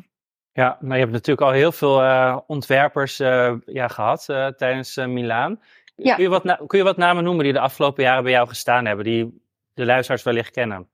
Ja, 0.52 0.78
maar 0.80 0.98
je 0.98 1.02
hebt 1.02 1.12
natuurlijk 1.12 1.48
al 1.48 1.54
heel 1.54 1.72
veel 1.72 2.04
uh, 2.04 2.38
ontwerpers 2.48 3.20
uh, 3.20 3.54
ja, 3.66 3.88
gehad 3.88 4.26
tijdens 4.58 4.96
Milaan. 4.96 5.62
Ja. 5.96 6.16
Kun, 6.16 6.24
je 6.24 6.30
wat 6.30 6.68
kun 6.68 6.78
je 6.78 6.84
wat 6.84 6.98
namen 6.98 7.24
noemen 7.24 7.44
die 7.44 7.54
de 7.54 7.60
afgelopen 7.60 8.04
jaren 8.04 8.24
bij 8.24 8.32
jou 8.32 8.48
gestaan 8.48 8.86
hebben, 8.86 9.06
die 9.06 9.42
de 9.74 9.86
luisteraars 9.86 10.24
wellicht 10.24 10.52
kennen? 10.52 10.88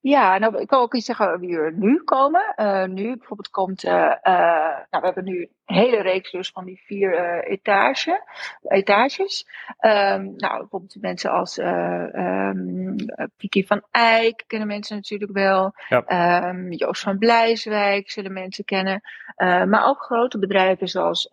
Ja, 0.00 0.38
nou, 0.38 0.60
ik 0.60 0.66
kan 0.66 0.80
ook 0.80 0.94
iets 0.94 1.06
zeggen 1.06 1.40
wie 1.40 1.56
er 1.56 1.72
nu 1.72 2.02
komen. 2.04 2.54
Uh, 2.56 2.84
nu 2.84 3.16
bijvoorbeeld 3.16 3.50
komt, 3.50 3.84
uh, 3.84 3.92
uh, 3.92 4.76
nou, 4.90 5.00
we 5.00 5.04
hebben 5.04 5.24
nu 5.24 5.48
een 5.66 5.74
hele 5.76 6.00
reeks 6.00 6.30
dus 6.30 6.50
van 6.50 6.64
die 6.64 6.82
vier 6.86 7.44
etage, 7.44 8.22
etages. 8.62 9.46
Um, 9.80 10.34
nou, 10.36 10.58
bijvoorbeeld 10.58 10.96
mensen 11.00 11.30
als 11.30 11.58
um, 11.58 12.96
Piki 13.36 13.66
van 13.66 13.82
Eyck 13.90 14.44
kennen 14.46 14.68
mensen 14.68 14.96
natuurlijk 14.96 15.32
wel. 15.32 15.72
Ja. 15.88 16.48
Um, 16.48 16.72
Joost 16.72 17.02
van 17.02 17.18
Blijswijk 17.18 18.10
zullen 18.10 18.32
mensen 18.32 18.64
kennen. 18.64 19.00
maar 19.36 19.86
ook 19.86 20.02
grote 20.02 20.38
bedrijven 20.38 20.88
zoals 20.88 21.28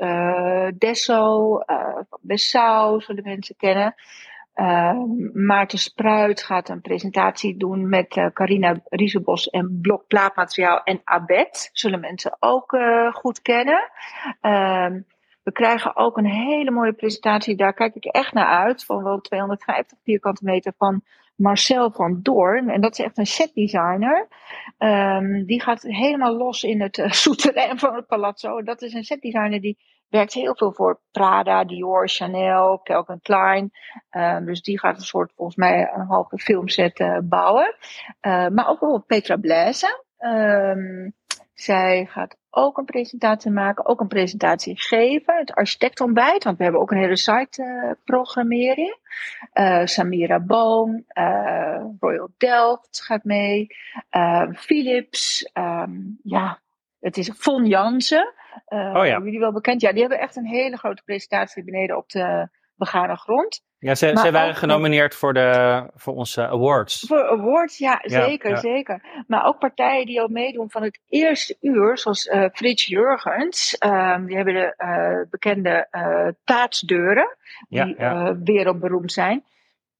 Desso, 0.77 1.60
Bessau 2.21 3.01
zullen 3.01 3.23
mensen 3.23 3.55
kennen. 3.55 3.95
Uh, 4.55 5.03
Maarten 5.33 5.79
Spruit 5.79 6.43
gaat 6.43 6.69
een 6.69 6.81
presentatie 6.81 7.57
doen 7.57 7.89
met 7.89 8.15
uh, 8.15 8.25
Carina 8.33 8.81
Riesenbos 8.85 9.49
en 9.49 9.79
Blok 9.81 10.07
Plaatmateriaal 10.07 10.83
en 10.83 11.01
Abet. 11.03 11.69
Zullen 11.73 11.99
mensen 11.99 12.37
ook 12.39 12.73
uh, 12.73 13.13
goed 13.13 13.41
kennen. 13.41 13.89
Uh, 14.41 14.87
we 15.43 15.51
krijgen 15.51 15.95
ook 15.95 16.17
een 16.17 16.25
hele 16.25 16.71
mooie 16.71 16.93
presentatie, 16.93 17.55
daar 17.55 17.73
kijk 17.73 17.95
ik 17.95 18.05
echt 18.05 18.33
naar 18.33 18.65
uit, 18.65 18.85
van 18.85 19.03
wel 19.03 19.21
250 19.21 19.97
vierkante 20.03 20.43
meter 20.43 20.73
van 20.77 21.03
Marcel 21.35 21.91
van 21.91 22.19
Doorn. 22.21 22.69
En 22.69 22.81
dat 22.81 22.91
is 22.91 23.05
echt 23.05 23.17
een 23.17 23.25
setdesigner. 23.25 24.27
Um, 24.79 25.45
die 25.45 25.61
gaat 25.61 25.81
helemaal 25.81 26.35
los 26.35 26.63
in 26.63 26.81
het 26.81 26.97
uh, 26.97 27.11
souterrain 27.23 27.79
van 27.79 27.95
het 27.95 28.07
palazzo. 28.07 28.63
Dat 28.63 28.81
is 28.81 28.93
een 28.93 29.03
setdesigner 29.03 29.61
die 29.61 29.77
werkt 30.15 30.34
heel 30.34 30.56
veel 30.56 30.71
voor 30.71 30.99
Prada, 31.12 31.63
Dior, 31.63 32.10
Chanel, 32.10 32.80
Calvin 32.84 33.19
Klein. 33.21 33.71
Uh, 34.12 34.38
dus 34.38 34.62
die 34.62 34.80
gaat 34.80 34.95
een 34.95 35.04
soort, 35.04 35.32
volgens 35.36 35.58
mij, 35.58 35.91
een 35.93 36.06
halve 36.06 36.38
filmset 36.38 36.99
uh, 36.99 37.17
bouwen. 37.23 37.75
Uh, 38.21 38.47
maar 38.47 38.67
ook 38.67 38.80
bijvoorbeeld 38.80 39.06
Petra 39.06 39.36
Blaise. 39.36 40.04
Um, 40.19 41.13
zij 41.54 42.06
gaat 42.06 42.38
ook 42.49 42.78
een 42.78 42.86
presentatie 42.86 43.51
maken, 43.51 43.86
ook 43.86 43.99
een 43.99 44.08
presentatie 44.08 44.80
geven. 44.80 45.38
Het 45.38 45.54
architectontbijt, 45.54 46.43
want 46.43 46.58
we 46.58 46.63
hebben 46.63 46.82
ook 46.82 46.91
een 46.91 46.97
hele 46.97 47.15
site 47.15 47.97
programmering. 48.04 48.97
Samira 49.84 50.39
Boom, 50.39 51.06
Royal 51.99 52.30
Delft 52.38 53.01
gaat 53.04 53.23
mee. 53.23 53.67
Philips, 54.54 55.49
ja, 56.23 56.60
het 56.99 57.17
is 57.17 57.32
Von 57.36 57.65
Jansen. 57.65 58.34
Oh 58.65 59.05
ja. 59.05 59.19
Jullie 59.19 59.39
wel 59.39 59.53
bekend? 59.53 59.81
Ja, 59.81 59.91
die 59.91 60.01
hebben 60.01 60.19
echt 60.19 60.35
een 60.35 60.47
hele 60.47 60.77
grote 60.77 61.03
presentatie 61.03 61.63
beneden 61.63 61.97
op 61.97 62.09
de 62.09 62.49
begane 62.75 63.15
grond. 63.15 63.63
Ja, 63.79 63.95
ze, 63.95 64.17
ze 64.17 64.31
waren 64.31 64.55
genomineerd 64.55 65.15
voor, 65.15 65.33
de, 65.33 65.89
voor 65.95 66.13
onze 66.13 66.47
awards. 66.47 67.05
Voor 67.07 67.29
awards, 67.29 67.77
ja, 67.77 67.99
zeker, 68.03 68.57
zeker. 68.57 69.23
Maar 69.27 69.45
ook 69.45 69.59
partijen 69.59 70.05
die 70.05 70.21
al 70.21 70.27
meedoen 70.27 70.71
van 70.71 70.83
het 70.83 70.99
eerste 71.09 71.57
uur, 71.61 71.97
zoals 71.97 72.25
uh, 72.25 72.45
Frits 72.53 72.85
Jurgens. 72.85 73.77
Um, 73.85 74.25
die 74.25 74.35
hebben 74.35 74.53
de 74.53 74.73
uh, 74.77 75.29
bekende 75.29 75.87
uh, 75.91 76.27
taatsdeuren, 76.43 77.37
die 77.69 77.95
ja, 77.97 78.37
wereldberoemd 78.43 79.11
zijn. 79.11 79.43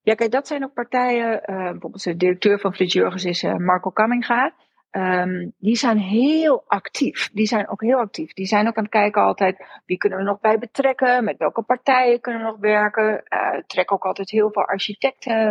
Ja, 0.02 0.14
kijk, 0.14 0.32
dat 0.32 0.48
zijn 0.48 0.64
ook 0.64 0.74
partijen. 0.74 1.42
bijvoorbeeld 1.46 2.04
de 2.04 2.18
directeur 2.18 2.60
van 2.60 2.74
Frits 2.74 2.94
Jurgens 2.94 3.26
is 3.26 3.44
Marco 3.44 3.90
Kamminga. 3.90 4.54
Um, 4.98 5.54
die 5.58 5.76
zijn 5.76 5.98
heel 5.98 6.64
actief. 6.68 7.30
Die 7.34 7.46
zijn 7.46 7.70
ook 7.70 7.82
heel 7.82 7.98
actief. 7.98 8.34
Die 8.34 8.46
zijn 8.46 8.68
ook 8.68 8.76
aan 8.76 8.84
het 8.84 8.92
kijken 8.92 9.22
altijd 9.22 9.66
wie 9.86 9.98
kunnen 9.98 10.20
we 10.20 10.24
nog 10.26 10.40
bij 10.40 10.60
betrekken, 10.60 11.24
met 11.24 11.38
welke 11.38 11.62
partijen 11.62 12.22
kunnen 12.22 12.42
we 12.42 12.48
nog 12.48 12.60
werken. 12.60 13.24
Uh, 13.30 13.62
trek 13.68 13.92
ook 13.92 14.06
altijd 14.06 14.30
heel 14.30 14.52
veel 14.52 14.66
architecten 14.66 15.48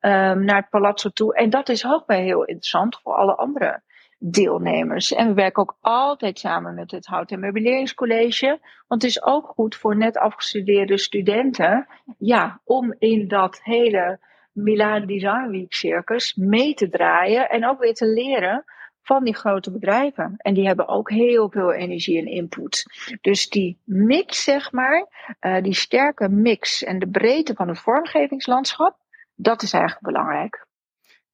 um, 0.00 0.44
naar 0.44 0.56
het 0.56 0.70
palazzo 0.70 1.08
toe. 1.08 1.34
En 1.34 1.50
dat 1.50 1.68
is 1.68 1.86
ook 1.86 2.06
wel 2.06 2.18
heel 2.18 2.44
interessant 2.44 3.00
voor 3.02 3.14
alle 3.14 3.34
andere 3.34 3.82
deelnemers. 4.18 5.12
En 5.12 5.28
we 5.28 5.34
werken 5.34 5.62
ook 5.62 5.76
altijd 5.80 6.38
samen 6.38 6.74
met 6.74 6.90
het 6.90 7.06
Hout- 7.06 7.30
en 7.30 7.40
Meubeleringscollege. 7.40 8.58
Want 8.86 9.02
het 9.02 9.10
is 9.10 9.22
ook 9.22 9.46
goed 9.46 9.76
voor 9.76 9.96
net 9.96 10.18
afgestudeerde 10.18 10.98
studenten, 10.98 11.86
ja, 12.18 12.60
om 12.64 12.94
in 12.98 13.28
dat 13.28 13.60
hele 13.62 14.18
Milan 14.52 15.06
Design 15.06 15.50
Week 15.50 15.74
circus 15.74 16.34
mee 16.34 16.74
te 16.74 16.88
draaien 16.88 17.48
en 17.48 17.66
ook 17.66 17.78
weer 17.78 17.94
te 17.94 18.06
leren 18.06 18.64
van 19.06 19.24
die 19.24 19.34
grote 19.34 19.70
bedrijven. 19.70 20.34
En 20.36 20.54
die 20.54 20.66
hebben 20.66 20.88
ook 20.88 21.10
heel 21.10 21.50
veel 21.50 21.72
energie 21.72 22.18
en 22.18 22.26
input. 22.26 22.84
Dus 23.20 23.48
die 23.48 23.80
mix, 23.84 24.44
zeg 24.44 24.72
maar, 24.72 25.06
uh, 25.40 25.62
die 25.62 25.74
sterke 25.74 26.28
mix 26.28 26.84
en 26.84 26.98
de 26.98 27.08
breedte 27.08 27.54
van 27.54 27.68
het 27.68 27.78
vormgevingslandschap, 27.78 28.96
dat 29.34 29.62
is 29.62 29.72
eigenlijk 29.72 30.04
belangrijk. 30.04 30.66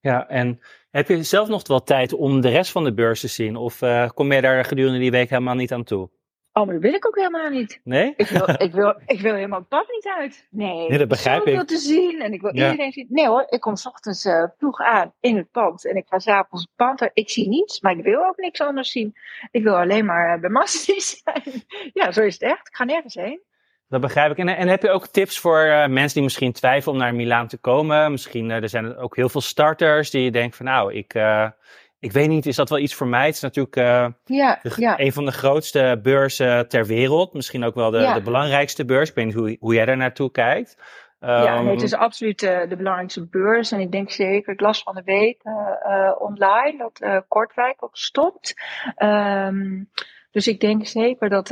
Ja, 0.01 0.29
en 0.29 0.61
heb 0.91 1.09
je 1.09 1.23
zelf 1.23 1.49
nog 1.49 1.69
wel 1.69 1.83
tijd 1.83 2.13
om 2.13 2.41
de 2.41 2.49
rest 2.49 2.73
van 2.73 2.85
de 2.85 2.95
beurs 2.95 3.21
te 3.21 3.29
zien? 3.29 3.57
Of 3.57 3.83
uh, 3.83 4.09
kom 4.09 4.33
je 4.33 4.41
daar 4.41 4.65
gedurende 4.65 4.99
die 4.99 5.11
week 5.11 5.31
helemaal 5.31 5.55
niet 5.55 5.73
aan 5.73 5.85
toe? 5.85 6.11
Oh, 6.53 6.65
maar 6.65 6.75
dat 6.75 6.83
wil 6.83 6.95
ik 6.95 7.07
ook 7.07 7.17
helemaal 7.17 7.49
niet. 7.49 7.81
Nee? 7.85 8.15
Ik 8.17 8.27
wil, 8.27 8.49
ik 8.67 8.73
wil, 8.73 9.01
ik 9.07 9.21
wil 9.21 9.35
helemaal 9.35 9.59
het 9.59 9.69
pad 9.69 9.87
niet 9.89 10.09
uit. 10.19 10.47
Nee, 10.51 10.89
nee 10.89 10.99
dat 10.99 11.09
begrijp 11.09 11.47
ik. 11.47 11.61
Ik 11.61 11.67
te 11.67 11.77
zien 11.77 12.21
en 12.21 12.33
ik 12.33 12.41
wil 12.41 12.53
iedereen 12.53 12.93
zien. 12.93 13.07
Nee 13.09 13.27
hoor, 13.27 13.47
ik 13.49 13.61
kom 13.61 13.77
s 13.77 13.87
ochtends 13.87 14.25
uh, 14.25 14.45
vroeg 14.59 14.81
aan 14.81 15.13
in 15.21 15.37
het 15.37 15.51
pand 15.51 15.87
en 15.87 15.97
ik 15.97 16.07
ga 16.09 16.19
s'avonds 16.19 16.65
het 16.65 16.77
pand 16.77 17.11
Ik 17.15 17.31
zie 17.31 17.49
niets, 17.49 17.81
maar 17.81 17.97
ik 17.97 18.05
wil 18.05 18.25
ook 18.25 18.37
niks 18.37 18.61
anders 18.61 18.91
zien. 18.91 19.15
Ik 19.51 19.63
wil 19.63 19.77
alleen 19.77 20.05
maar 20.05 20.37
uh, 20.37 20.41
bij 20.41 20.67
zijn. 20.67 21.65
ja, 21.93 22.13
zo 22.13 22.23
is 22.23 22.33
het 22.33 22.43
echt. 22.43 22.69
Ik 22.69 22.77
ga 22.77 22.85
nergens 22.85 23.15
heen. 23.15 23.41
Dat 23.89 24.01
begrijp 24.01 24.31
ik. 24.31 24.39
En, 24.39 24.49
en 24.49 24.69
heb 24.69 24.83
je 24.83 24.91
ook 24.91 25.07
tips 25.07 25.39
voor 25.39 25.65
uh, 25.65 25.87
mensen 25.87 26.15
die 26.15 26.23
misschien 26.23 26.53
twijfelen 26.53 26.95
om 26.95 27.01
naar 27.01 27.15
Milaan 27.15 27.49
te 27.49 27.59
komen? 27.59 28.11
Misschien 28.11 28.51
er 28.51 28.69
zijn 28.69 28.97
ook 28.97 29.17
heel 29.17 29.29
veel 29.29 29.41
starters 29.41 30.11
die 30.11 30.31
denken 30.31 30.57
van 30.57 30.67
nou, 30.67 30.95
ik, 30.95 31.15
ik 32.03 32.13
weet 32.13 32.29
niet, 32.29 32.47
is 32.47 32.57
dat 32.57 32.69
wel 32.69 32.79
iets 32.79 32.95
voor 32.95 33.07
mij? 33.07 33.27
Het 33.27 33.35
is 33.35 33.41
natuurlijk 33.41 33.77
uh, 33.77 34.07
ja, 34.25 34.61
ja. 34.77 34.99
een 34.99 35.13
van 35.13 35.25
de 35.25 35.33
grootste 35.33 36.01
beurzen 36.03 36.69
ter 36.69 36.87
wereld. 36.87 37.33
Misschien 37.33 37.65
ook 37.65 37.75
wel 37.75 37.91
de, 37.91 37.99
ja. 37.99 38.15
de 38.15 38.23
belangrijkste 38.23 38.85
beurs. 38.85 39.09
Ik 39.09 39.15
weet 39.15 39.25
niet 39.25 39.35
hoe, 39.35 39.57
hoe 39.61 39.75
jij 39.75 39.85
daar 39.85 39.97
naartoe 39.97 40.31
kijkt. 40.31 40.77
Um, 41.21 41.29
ja, 41.29 41.61
nee, 41.61 41.73
het 41.73 41.83
is 41.83 41.95
absoluut 41.95 42.43
uh, 42.43 42.69
de 42.69 42.77
belangrijkste 42.77 43.27
beurs. 43.27 43.73
En 43.73 43.81
ik 43.81 43.93
denk 43.93 44.11
zeker, 44.11 44.53
ik 44.53 44.61
las 44.61 44.83
van 44.83 44.95
de 44.95 45.03
week 45.05 45.41
uh, 45.45 46.13
online 46.19 46.79
dat 46.79 47.25
Kortrijk 47.29 47.85
ook 47.85 47.97
stopt. 47.97 48.55
Um, 48.97 49.91
dus 50.31 50.47
ik 50.47 50.61
denk 50.61 50.87
zeker 50.87 51.29
dat 51.29 51.49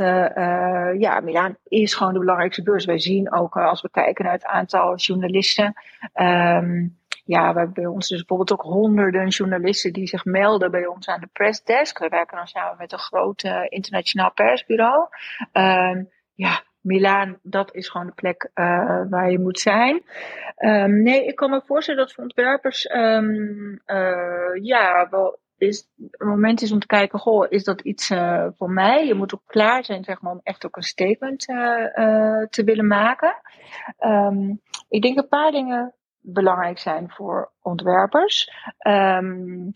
ja, 0.97 1.19
Milaan 1.23 1.57
is 1.67 1.93
gewoon 1.93 2.13
de 2.13 2.19
belangrijkste 2.19 2.63
beurs. 2.63 2.85
Wij 2.85 2.99
zien 2.99 3.33
ook 3.33 3.57
als 3.57 3.81
we 3.81 3.89
kijken 3.89 4.25
naar 4.25 4.33
het 4.33 4.45
aantal 4.45 4.95
journalisten. 4.95 5.73
Um, 6.13 6.99
ja, 7.31 7.53
we 7.53 7.57
hebben 7.57 7.73
bij 7.73 7.85
ons 7.85 8.07
dus 8.07 8.17
bijvoorbeeld 8.17 8.51
ook 8.51 8.73
honderden 8.73 9.27
journalisten 9.27 9.93
die 9.93 10.07
zich 10.07 10.25
melden 10.25 10.71
bij 10.71 10.85
ons 10.85 11.07
aan 11.07 11.19
de 11.19 11.29
pressdesk. 11.33 11.99
We 11.99 12.09
werken 12.09 12.37
dan 12.37 12.47
samen 12.47 12.75
met 12.77 12.91
een 12.91 12.99
groot 12.99 13.43
uh, 13.43 13.61
internationaal 13.69 14.31
persbureau. 14.31 15.07
Uh, 15.53 16.03
ja, 16.33 16.63
Milaan, 16.81 17.39
dat 17.41 17.73
is 17.75 17.89
gewoon 17.89 18.07
de 18.07 18.13
plek 18.13 18.49
uh, 18.55 19.01
waar 19.09 19.31
je 19.31 19.39
moet 19.39 19.59
zijn. 19.59 20.03
Um, 20.57 21.01
nee, 21.03 21.25
ik 21.25 21.35
kan 21.35 21.49
me 21.49 21.61
voorstellen 21.65 21.99
dat 21.99 22.13
voor 22.13 22.23
ontwerpers, 22.23 22.89
um, 22.93 23.81
ja, 24.61 25.07
wel 25.09 25.39
is, 25.57 25.89
het 26.11 26.27
moment 26.27 26.61
is 26.61 26.71
om 26.71 26.79
te 26.79 26.87
kijken, 26.87 27.19
goh, 27.19 27.45
is 27.49 27.63
dat 27.63 27.81
iets 27.81 28.07
voor 28.57 28.71
mij? 28.71 29.05
Je 29.05 29.13
moet 29.13 29.33
ook 29.33 29.43
klaar 29.45 29.85
zijn, 29.85 30.03
zeg 30.03 30.21
maar, 30.21 30.31
om 30.31 30.39
echt 30.43 30.65
ook 30.65 30.75
een 30.75 30.83
statement 30.83 31.39
te 32.49 32.61
willen 32.65 32.87
maken. 32.87 33.35
Ik 34.89 35.01
denk 35.01 35.17
een 35.17 35.27
paar 35.27 35.51
dingen 35.51 35.95
belangrijk 36.21 36.79
zijn 36.79 37.09
voor 37.09 37.51
ontwerpers. 37.61 38.51
Um, 38.87 39.71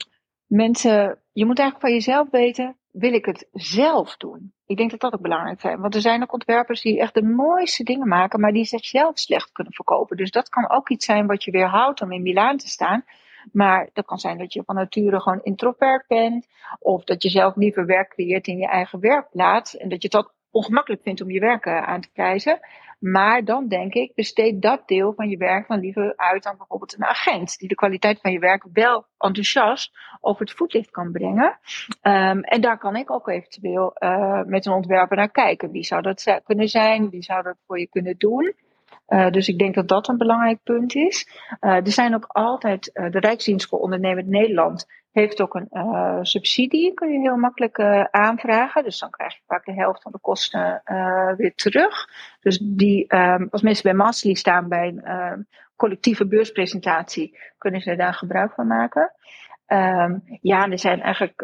mensen, 0.45 1.19
je 1.31 1.45
moet 1.45 1.59
eigenlijk 1.59 1.87
van 1.87 1.91
jezelf 1.91 2.29
weten, 2.29 2.77
wil 2.91 3.13
ik 3.13 3.25
het 3.25 3.47
zelf 3.51 4.17
doen? 4.17 4.53
Ik 4.65 4.77
denk 4.77 4.91
dat 4.91 4.99
dat 4.99 5.13
ook 5.13 5.21
belangrijk 5.21 5.63
is. 5.63 5.75
Want 5.75 5.95
er 5.95 6.01
zijn 6.01 6.21
ook 6.21 6.33
ontwerpers 6.33 6.81
die 6.81 6.99
echt 6.99 7.13
de 7.13 7.23
mooiste 7.23 7.83
dingen 7.83 8.07
maken, 8.07 8.39
maar 8.39 8.51
die 8.51 8.65
zichzelf 8.65 9.19
slecht 9.19 9.51
kunnen 9.51 9.73
verkopen. 9.73 10.17
Dus 10.17 10.31
dat 10.31 10.49
kan 10.49 10.69
ook 10.69 10.89
iets 10.89 11.05
zijn 11.05 11.27
wat 11.27 11.43
je 11.43 11.51
weerhoudt 11.51 12.01
om 12.01 12.11
in 12.11 12.21
Milaan 12.21 12.57
te 12.57 12.67
staan. 12.67 13.05
Maar 13.51 13.89
dat 13.93 14.05
kan 14.05 14.17
zijn 14.17 14.37
dat 14.37 14.53
je 14.53 14.63
van 14.65 14.75
nature 14.75 15.21
gewoon 15.21 15.43
introvert 15.43 16.07
bent. 16.07 16.47
Of 16.79 17.03
dat 17.03 17.23
je 17.23 17.29
zelf 17.29 17.55
liever 17.55 17.85
werk 17.85 18.09
creëert 18.09 18.47
in 18.47 18.57
je 18.57 18.67
eigen 18.67 18.99
werkplaats. 18.99 19.77
En 19.77 19.89
dat 19.89 20.01
je 20.01 20.09
dat 20.09 20.33
ongemakkelijk 20.51 21.01
vindt 21.01 21.21
om 21.21 21.31
je 21.31 21.39
werk 21.39 21.67
aan 21.67 22.01
te 22.01 22.11
prijzen. 22.13 22.59
Maar 23.11 23.43
dan 23.43 23.67
denk 23.67 23.93
ik, 23.93 24.15
besteed 24.15 24.61
dat 24.61 24.87
deel 24.87 25.13
van 25.13 25.29
je 25.29 25.37
werk 25.37 25.67
dan 25.67 25.79
liever 25.79 26.13
uit 26.15 26.45
aan 26.45 26.57
bijvoorbeeld 26.57 26.93
een 26.95 27.05
agent. 27.05 27.57
Die 27.57 27.67
de 27.67 27.75
kwaliteit 27.75 28.19
van 28.21 28.31
je 28.31 28.39
werk 28.39 28.65
wel 28.73 29.05
enthousiast 29.17 29.91
over 30.21 30.41
het 30.41 30.55
voetlicht 30.55 30.91
kan 30.91 31.11
brengen. 31.11 31.59
Um, 32.01 32.43
en 32.43 32.61
daar 32.61 32.77
kan 32.77 32.95
ik 32.95 33.11
ook 33.11 33.27
eventueel 33.27 33.95
uh, 33.99 34.41
met 34.43 34.65
een 34.65 34.73
ontwerper 34.73 35.17
naar 35.17 35.31
kijken. 35.31 35.71
Wie 35.71 35.83
zou 35.83 36.01
dat 36.01 36.41
kunnen 36.43 36.67
zijn? 36.67 37.09
Wie 37.09 37.23
zou 37.23 37.43
dat 37.43 37.57
voor 37.65 37.79
je 37.79 37.87
kunnen 37.87 38.17
doen? 38.17 38.53
Uh, 39.07 39.29
dus 39.29 39.47
ik 39.47 39.59
denk 39.59 39.75
dat 39.75 39.87
dat 39.87 40.07
een 40.07 40.17
belangrijk 40.17 40.63
punt 40.63 40.95
is. 40.95 41.29
Uh, 41.61 41.75
er 41.75 41.91
zijn 41.91 42.15
ook 42.15 42.25
altijd, 42.27 42.89
uh, 42.93 43.11
de 43.11 43.19
Rijksdienst 43.19 43.67
voor 43.69 43.79
Ondernemend 43.79 44.27
Nederland 44.27 44.85
heeft 45.11 45.41
ook 45.41 45.55
een 45.55 46.25
subsidie, 46.25 46.93
kun 46.93 47.11
je 47.11 47.19
heel 47.19 47.37
makkelijk 47.37 47.79
aanvragen. 48.11 48.83
Dus 48.83 48.99
dan 48.99 49.09
krijg 49.09 49.33
je 49.33 49.41
vaak 49.45 49.65
de 49.65 49.73
helft 49.73 50.01
van 50.01 50.11
de 50.11 50.19
kosten 50.19 50.81
weer 51.37 51.53
terug. 51.55 52.09
Dus 52.39 52.57
die, 52.57 53.15
um, 53.15 53.47
als 53.51 53.61
mensen 53.61 53.83
bij 53.83 53.93
Masterly 53.93 54.35
staan 54.35 54.69
bij 54.69 54.87
een 55.03 55.47
collectieve 55.75 56.27
beurspresentatie, 56.27 57.37
kunnen 57.57 57.81
ze 57.81 57.95
daar 57.95 58.13
gebruik 58.13 58.53
van 58.53 58.67
maken. 58.67 59.11
Um, 59.67 60.23
ja, 60.41 60.69
er 60.69 60.79
zijn 60.79 61.01
eigenlijk 61.01 61.41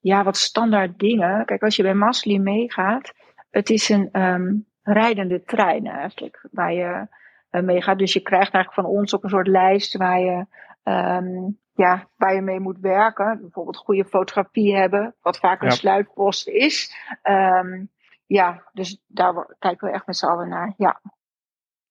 ja, 0.00 0.24
wat 0.24 0.36
standaard 0.36 0.98
dingen. 0.98 1.44
Kijk, 1.44 1.62
als 1.62 1.76
je 1.76 1.82
bij 1.82 1.94
Masterly 1.94 2.38
meegaat, 2.38 3.12
het 3.50 3.70
is 3.70 3.88
een 3.88 4.66
rijdende 4.92 5.42
trein 5.44 5.86
eigenlijk, 5.86 6.46
waar 6.50 6.72
je 6.72 7.06
uh, 7.50 7.62
mee 7.62 7.82
gaat. 7.82 7.98
Dus 7.98 8.12
je 8.12 8.20
krijgt 8.20 8.52
eigenlijk 8.52 8.86
van 8.86 8.98
ons 8.98 9.14
ook 9.14 9.22
een 9.22 9.28
soort 9.28 9.46
lijst 9.46 9.96
waar 9.96 10.20
je, 10.20 10.46
um, 10.82 11.58
ja, 11.72 12.08
waar 12.16 12.34
je 12.34 12.40
mee 12.40 12.60
moet 12.60 12.78
werken. 12.80 13.38
Bijvoorbeeld 13.40 13.76
goede 13.76 14.04
fotografie 14.04 14.76
hebben, 14.76 15.14
wat 15.20 15.38
vaak 15.38 15.60
een 15.60 15.68
ja. 15.68 15.74
sluitpost 15.74 16.48
is. 16.48 16.94
Um, 17.22 17.90
ja, 18.26 18.68
dus 18.72 19.02
daar 19.06 19.54
kijken 19.58 19.88
we 19.88 19.94
echt 19.94 20.06
met 20.06 20.16
z'n 20.16 20.26
allen 20.26 20.48
naar. 20.48 20.74
Ja. 20.76 21.00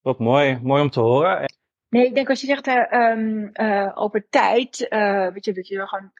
Wat 0.00 0.18
mooi, 0.18 0.58
mooi 0.62 0.82
om 0.82 0.90
te 0.90 1.00
horen. 1.00 1.56
Nee, 1.88 2.06
ik 2.06 2.14
denk 2.14 2.28
als 2.28 2.40
je 2.40 2.46
zegt 2.46 2.66
uh, 2.66 2.92
um, 2.92 3.50
uh, 3.52 3.90
over 3.94 4.28
tijd, 4.28 4.86
uh, 4.90 5.28
weet 5.28 5.44
je, 5.44 5.52
dat 5.52 5.68
je 5.68 5.86
gewoon 5.86 6.10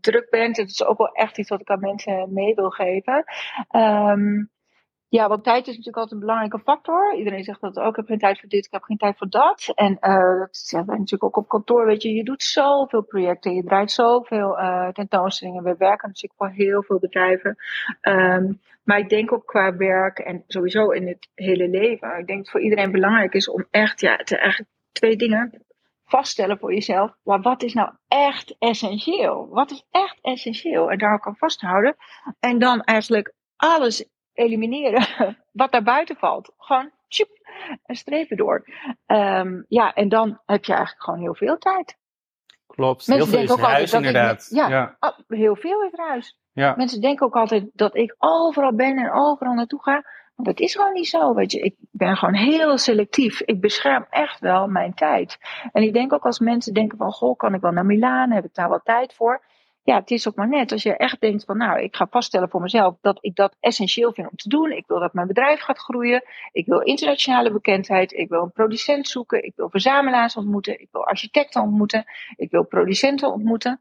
druk 0.00 0.30
bent. 0.30 0.56
Dat 0.56 0.66
is 0.66 0.84
ook 0.84 0.98
wel 0.98 1.12
echt 1.12 1.38
iets 1.38 1.48
wat 1.48 1.60
ik 1.60 1.70
aan 1.70 1.80
mensen 1.80 2.32
mee 2.32 2.54
wil 2.54 2.70
geven. 2.70 3.24
Um, 3.70 4.50
ja, 5.08 5.28
want 5.28 5.44
tijd 5.44 5.60
is 5.60 5.76
natuurlijk 5.76 5.96
altijd 5.96 6.14
een 6.14 6.26
belangrijke 6.26 6.58
factor. 6.58 7.14
Iedereen 7.14 7.44
zegt 7.44 7.60
dat 7.60 7.78
ook. 7.78 7.90
Ik 7.90 7.96
heb 7.96 8.06
geen 8.06 8.18
tijd 8.18 8.40
voor 8.40 8.48
dit, 8.48 8.66
ik 8.66 8.72
heb 8.72 8.82
geen 8.82 8.96
tijd 8.96 9.18
voor 9.18 9.28
dat. 9.28 9.72
En 9.74 9.96
uh, 10.00 10.38
dat 10.38 10.56
zeggen 10.56 10.88
wij 10.88 10.98
natuurlijk 10.98 11.24
ook 11.24 11.36
op 11.36 11.48
kantoor. 11.48 11.86
Weet 11.86 12.02
je, 12.02 12.12
je 12.12 12.24
doet 12.24 12.42
zoveel 12.42 13.02
projecten, 13.02 13.54
je 13.54 13.64
draait 13.64 13.90
zoveel 13.90 14.58
uh, 14.58 14.88
tentoonstellingen. 14.88 15.62
We 15.62 15.74
werken 15.78 16.08
natuurlijk 16.08 16.40
voor 16.40 16.50
heel 16.50 16.82
veel 16.82 16.98
bedrijven. 16.98 17.56
Um, 18.02 18.60
maar 18.84 18.98
ik 18.98 19.08
denk 19.08 19.32
ook 19.32 19.46
qua 19.46 19.76
werk 19.76 20.18
en 20.18 20.44
sowieso 20.46 20.90
in 20.90 21.06
het 21.06 21.28
hele 21.34 21.68
leven. 21.68 22.18
Ik 22.18 22.26
denk 22.26 22.38
dat 22.38 22.50
voor 22.50 22.60
iedereen 22.60 22.92
belangrijk 22.92 23.34
is 23.34 23.50
om 23.50 23.66
echt, 23.70 24.00
ja, 24.00 24.16
te, 24.16 24.38
eigenlijk 24.38 24.70
twee 24.92 25.16
dingen 25.16 25.66
vaststellen 26.04 26.58
voor 26.58 26.74
jezelf. 26.74 27.14
Maar 27.22 27.40
wat 27.40 27.62
is 27.62 27.74
nou 27.74 27.90
echt 28.08 28.56
essentieel? 28.58 29.48
Wat 29.48 29.70
is 29.70 29.84
echt 29.90 30.18
essentieel? 30.20 30.90
En 30.90 30.98
daar 30.98 31.14
ook 31.14 31.26
aan 31.26 31.36
vasthouden. 31.36 31.96
En 32.40 32.58
dan 32.58 32.80
eigenlijk 32.80 33.34
alles 33.56 34.08
elimineren 34.38 35.06
wat 35.52 35.72
daar 35.72 35.82
buiten 35.82 36.16
valt. 36.16 36.52
Gewoon 36.58 36.90
tjoep, 37.08 37.28
een 37.86 37.96
strepen 37.96 38.36
door. 38.36 38.64
Um, 39.06 39.64
ja, 39.68 39.94
en 39.94 40.08
dan 40.08 40.40
heb 40.46 40.64
je 40.64 40.72
eigenlijk 40.72 41.04
gewoon 41.04 41.20
heel 41.20 41.34
veel 41.34 41.58
tijd. 41.58 41.96
Klopt, 42.66 43.06
Mensen 43.06 43.38
heel 43.38 43.46
veel 43.46 43.56
is 43.56 43.62
ruis 43.62 43.92
inderdaad. 43.92 44.48
Ik, 44.50 44.56
ja, 44.56 44.68
ja, 44.68 44.96
oh, 45.00 45.18
heel 45.28 45.56
veel 45.56 45.82
is 45.82 45.92
ruis. 45.92 46.38
Ja. 46.52 46.74
Mensen 46.76 47.00
denken 47.00 47.26
ook 47.26 47.36
altijd 47.36 47.70
dat 47.72 47.96
ik 47.96 48.14
overal 48.18 48.74
ben 48.74 48.98
en 48.98 49.12
overal 49.12 49.54
naartoe 49.54 49.82
ga. 49.82 50.04
Maar 50.34 50.46
dat 50.46 50.60
is 50.60 50.74
gewoon 50.74 50.92
niet 50.92 51.08
zo. 51.08 51.34
Weet 51.34 51.52
je. 51.52 51.60
Ik 51.60 51.74
ben 51.90 52.16
gewoon 52.16 52.34
heel 52.34 52.78
selectief. 52.78 53.40
Ik 53.40 53.60
bescherm 53.60 54.06
echt 54.10 54.40
wel 54.40 54.66
mijn 54.66 54.94
tijd. 54.94 55.38
En 55.72 55.82
ik 55.82 55.92
denk 55.92 56.12
ook 56.12 56.24
als 56.24 56.38
mensen 56.38 56.74
denken 56.74 56.98
van, 56.98 57.12
goh, 57.12 57.36
kan 57.36 57.54
ik 57.54 57.60
wel 57.60 57.70
naar 57.70 57.86
Milaan? 57.86 58.30
Heb 58.30 58.44
ik 58.44 58.54
daar 58.54 58.68
wel 58.68 58.80
tijd 58.84 59.14
voor? 59.14 59.42
Ja, 59.88 59.98
het 59.98 60.10
is 60.10 60.28
ook 60.28 60.34
maar 60.34 60.48
net 60.48 60.72
als 60.72 60.82
je 60.82 60.96
echt 60.96 61.20
denkt 61.20 61.44
van 61.44 61.56
nou, 61.56 61.80
ik 61.80 61.96
ga 61.96 62.06
vaststellen 62.10 62.48
voor 62.48 62.60
mezelf 62.60 62.96
dat 63.00 63.18
ik 63.20 63.36
dat 63.36 63.56
essentieel 63.60 64.12
vind 64.12 64.30
om 64.30 64.36
te 64.36 64.48
doen. 64.48 64.72
Ik 64.72 64.86
wil 64.86 65.00
dat 65.00 65.12
mijn 65.12 65.26
bedrijf 65.26 65.60
gaat 65.60 65.78
groeien. 65.78 66.22
Ik 66.52 66.66
wil 66.66 66.80
internationale 66.80 67.52
bekendheid. 67.52 68.12
Ik 68.12 68.28
wil 68.28 68.42
een 68.42 68.52
producent 68.52 69.08
zoeken. 69.08 69.44
Ik 69.44 69.52
wil 69.56 69.70
verzamelaars 69.70 70.36
ontmoeten. 70.36 70.80
Ik 70.80 70.88
wil 70.92 71.06
architecten 71.06 71.62
ontmoeten. 71.62 72.04
Ik 72.36 72.50
wil 72.50 72.64
producenten 72.64 73.32
ontmoeten. 73.32 73.80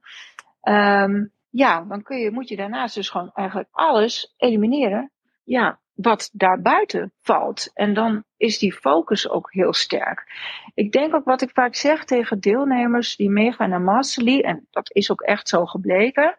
Um, 0.61 1.31
ja, 1.49 1.81
dan 1.81 2.03
kun 2.03 2.17
je, 2.17 2.31
moet 2.31 2.49
je 2.49 2.55
daarnaast 2.55 2.95
dus 2.95 3.09
gewoon 3.09 3.31
eigenlijk 3.33 3.69
alles 3.71 4.33
elimineren. 4.37 5.11
Ja, 5.43 5.79
wat 5.97 6.29
daarbuiten 6.33 7.13
valt. 7.21 7.71
En 7.73 7.93
dan 7.93 8.23
is 8.37 8.59
die 8.59 8.73
focus 8.73 9.29
ook 9.29 9.53
heel 9.53 9.73
sterk. 9.73 10.31
Ik 10.73 10.91
denk 10.91 11.15
ook 11.15 11.25
wat 11.25 11.41
ik 11.41 11.49
vaak 11.53 11.75
zeg 11.75 12.05
tegen 12.05 12.39
deelnemers 12.39 13.15
die 13.15 13.29
meegaan 13.29 13.69
naar 13.69 13.81
Masterly, 13.81 14.39
en 14.39 14.67
dat 14.71 14.93
is 14.93 15.11
ook 15.11 15.21
echt 15.21 15.47
zo 15.47 15.65
gebleken. 15.65 16.37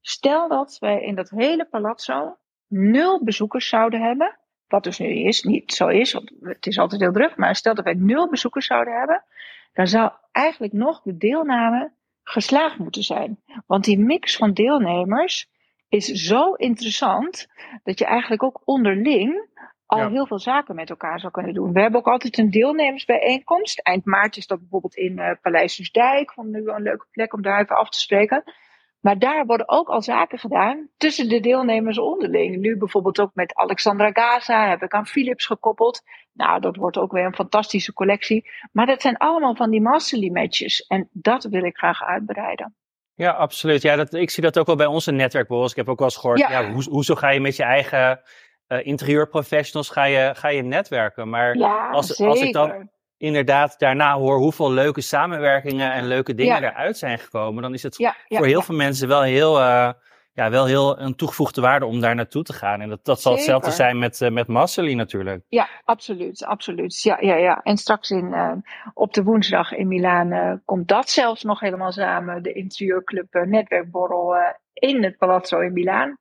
Stel 0.00 0.48
dat 0.48 0.76
wij 0.78 1.02
in 1.02 1.14
dat 1.14 1.30
hele 1.30 1.64
palazzo 1.64 2.36
nul 2.66 3.24
bezoekers 3.24 3.68
zouden 3.68 4.00
hebben, 4.00 4.38
wat 4.68 4.84
dus 4.84 4.98
nu 4.98 5.08
is, 5.08 5.42
niet 5.42 5.72
zo 5.72 5.88
is, 5.88 6.12
want 6.12 6.32
het 6.40 6.66
is 6.66 6.78
altijd 6.78 7.00
heel 7.00 7.12
druk, 7.12 7.36
maar 7.36 7.56
stel 7.56 7.74
dat 7.74 7.84
wij 7.84 7.94
nul 7.94 8.28
bezoekers 8.28 8.66
zouden 8.66 8.98
hebben, 8.98 9.24
dan 9.72 9.86
zou 9.86 10.10
eigenlijk 10.32 10.72
nog 10.72 11.02
de 11.02 11.16
deelname 11.16 11.92
geslaagd 12.22 12.78
moeten 12.78 13.02
zijn. 13.02 13.42
Want 13.66 13.84
die 13.84 13.98
mix 13.98 14.36
van 14.36 14.52
deelnemers, 14.52 15.48
is 15.88 16.06
zo 16.06 16.52
interessant 16.52 17.46
dat 17.82 17.98
je 17.98 18.04
eigenlijk 18.04 18.42
ook 18.42 18.62
onderling 18.64 19.48
al 19.86 19.98
ja. 19.98 20.10
heel 20.10 20.26
veel 20.26 20.38
zaken 20.38 20.74
met 20.74 20.90
elkaar 20.90 21.20
zou 21.20 21.32
kunnen 21.32 21.54
doen. 21.54 21.72
We 21.72 21.80
hebben 21.80 22.00
ook 22.00 22.08
altijd 22.08 22.38
een 22.38 22.50
deelnemersbijeenkomst. 22.50 23.78
Eind 23.78 24.04
maart 24.04 24.36
is 24.36 24.46
dat 24.46 24.58
bijvoorbeeld 24.58 24.94
in 24.94 25.18
uh, 25.18 25.30
Paleis 25.42 25.90
Dijk. 25.90 26.32
Vond 26.32 26.48
nu 26.48 26.62
wel 26.62 26.74
een 26.74 26.82
leuke 26.82 27.06
plek 27.10 27.32
om 27.32 27.42
daar 27.42 27.60
even 27.60 27.76
af 27.76 27.88
te 27.88 28.00
spreken. 28.00 28.44
Maar 29.00 29.18
daar 29.18 29.46
worden 29.46 29.68
ook 29.68 29.88
al 29.88 30.02
zaken 30.02 30.38
gedaan 30.38 30.88
tussen 30.96 31.28
de 31.28 31.40
deelnemers 31.40 31.98
onderling. 31.98 32.56
Nu 32.56 32.76
bijvoorbeeld 32.76 33.20
ook 33.20 33.30
met 33.34 33.54
Alexandra 33.54 34.10
Gaza 34.12 34.68
heb 34.68 34.82
ik 34.82 34.92
aan 34.92 35.06
Philips 35.06 35.46
gekoppeld. 35.46 36.02
Nou, 36.32 36.60
dat 36.60 36.76
wordt 36.76 36.98
ook 36.98 37.12
weer 37.12 37.24
een 37.24 37.34
fantastische 37.34 37.92
collectie. 37.92 38.50
Maar 38.72 38.86
dat 38.86 39.02
zijn 39.02 39.16
allemaal 39.16 39.54
van 39.54 39.70
die 39.70 39.80
masterly 39.80 40.30
matches. 40.30 40.86
En 40.86 41.08
dat 41.12 41.44
wil 41.44 41.64
ik 41.64 41.76
graag 41.76 42.02
uitbreiden. 42.02 42.74
Ja, 43.16 43.30
absoluut. 43.30 43.82
Ja, 43.82 43.96
dat, 43.96 44.14
ik 44.14 44.30
zie 44.30 44.42
dat 44.42 44.58
ook 44.58 44.66
wel 44.66 44.76
bij 44.76 44.86
onze 44.86 45.12
netwerkborrels. 45.12 45.70
Ik 45.70 45.76
heb 45.76 45.88
ook 45.88 45.98
wel 45.98 46.08
eens 46.08 46.16
gehoord, 46.16 46.38
ja. 46.38 46.50
ja 46.50 46.72
hoe, 46.72 46.84
hoezo 46.90 47.14
ga 47.14 47.30
je 47.30 47.40
met 47.40 47.56
je 47.56 47.62
eigen 47.62 48.20
uh, 48.68 48.86
interieurprofessionals 48.86 49.90
ga 49.90 50.04
je, 50.04 50.34
ga 50.34 50.48
je 50.48 50.62
netwerken? 50.62 51.28
Maar 51.28 51.56
ja, 51.56 51.90
als, 51.90 52.20
als 52.20 52.40
ik 52.40 52.52
dan 52.52 52.90
inderdaad 53.16 53.78
daarna 53.78 54.14
hoor 54.14 54.38
hoeveel 54.38 54.72
leuke 54.72 55.00
samenwerkingen 55.00 55.92
en 55.92 56.06
leuke 56.06 56.34
dingen 56.34 56.60
ja. 56.60 56.70
eruit 56.70 56.98
zijn 56.98 57.18
gekomen, 57.18 57.62
dan 57.62 57.74
is 57.74 57.82
het 57.82 58.12
voor 58.28 58.46
heel 58.46 58.62
veel 58.62 58.74
mensen 58.74 59.08
wel 59.08 59.22
heel, 59.22 59.60
uh, 59.60 59.90
ja, 60.36 60.50
wel 60.50 60.66
heel 60.66 61.00
een 61.00 61.14
toegevoegde 61.14 61.60
waarde 61.60 61.86
om 61.86 62.00
daar 62.00 62.14
naartoe 62.14 62.42
te 62.42 62.52
gaan. 62.52 62.80
En 62.80 62.88
dat, 62.88 63.04
dat 63.04 63.20
zal 63.20 63.36
Zeker. 63.36 63.52
hetzelfde 63.52 63.82
zijn 63.82 63.98
met, 63.98 64.20
uh, 64.20 64.30
met 64.30 64.46
Massely 64.46 64.94
natuurlijk. 64.94 65.44
Ja, 65.48 65.68
absoluut, 65.84 66.44
absoluut. 66.44 67.02
Ja, 67.02 67.16
ja, 67.20 67.36
ja. 67.36 67.60
En 67.62 67.76
straks 67.76 68.10
in, 68.10 68.24
uh, 68.24 68.52
op 68.94 69.12
de 69.14 69.22
woensdag 69.22 69.72
in 69.72 69.88
Milaan 69.88 70.32
uh, 70.32 70.52
komt 70.64 70.88
dat 70.88 71.10
zelfs 71.10 71.42
nog 71.42 71.60
helemaal 71.60 71.92
samen. 71.92 72.42
De 72.42 72.52
interieurclub 72.52 73.44
netwerkborrel 73.44 74.34
in 74.72 75.04
het 75.04 75.18
Palazzo 75.18 75.60
in 75.60 75.72
Milaan. 75.72 76.16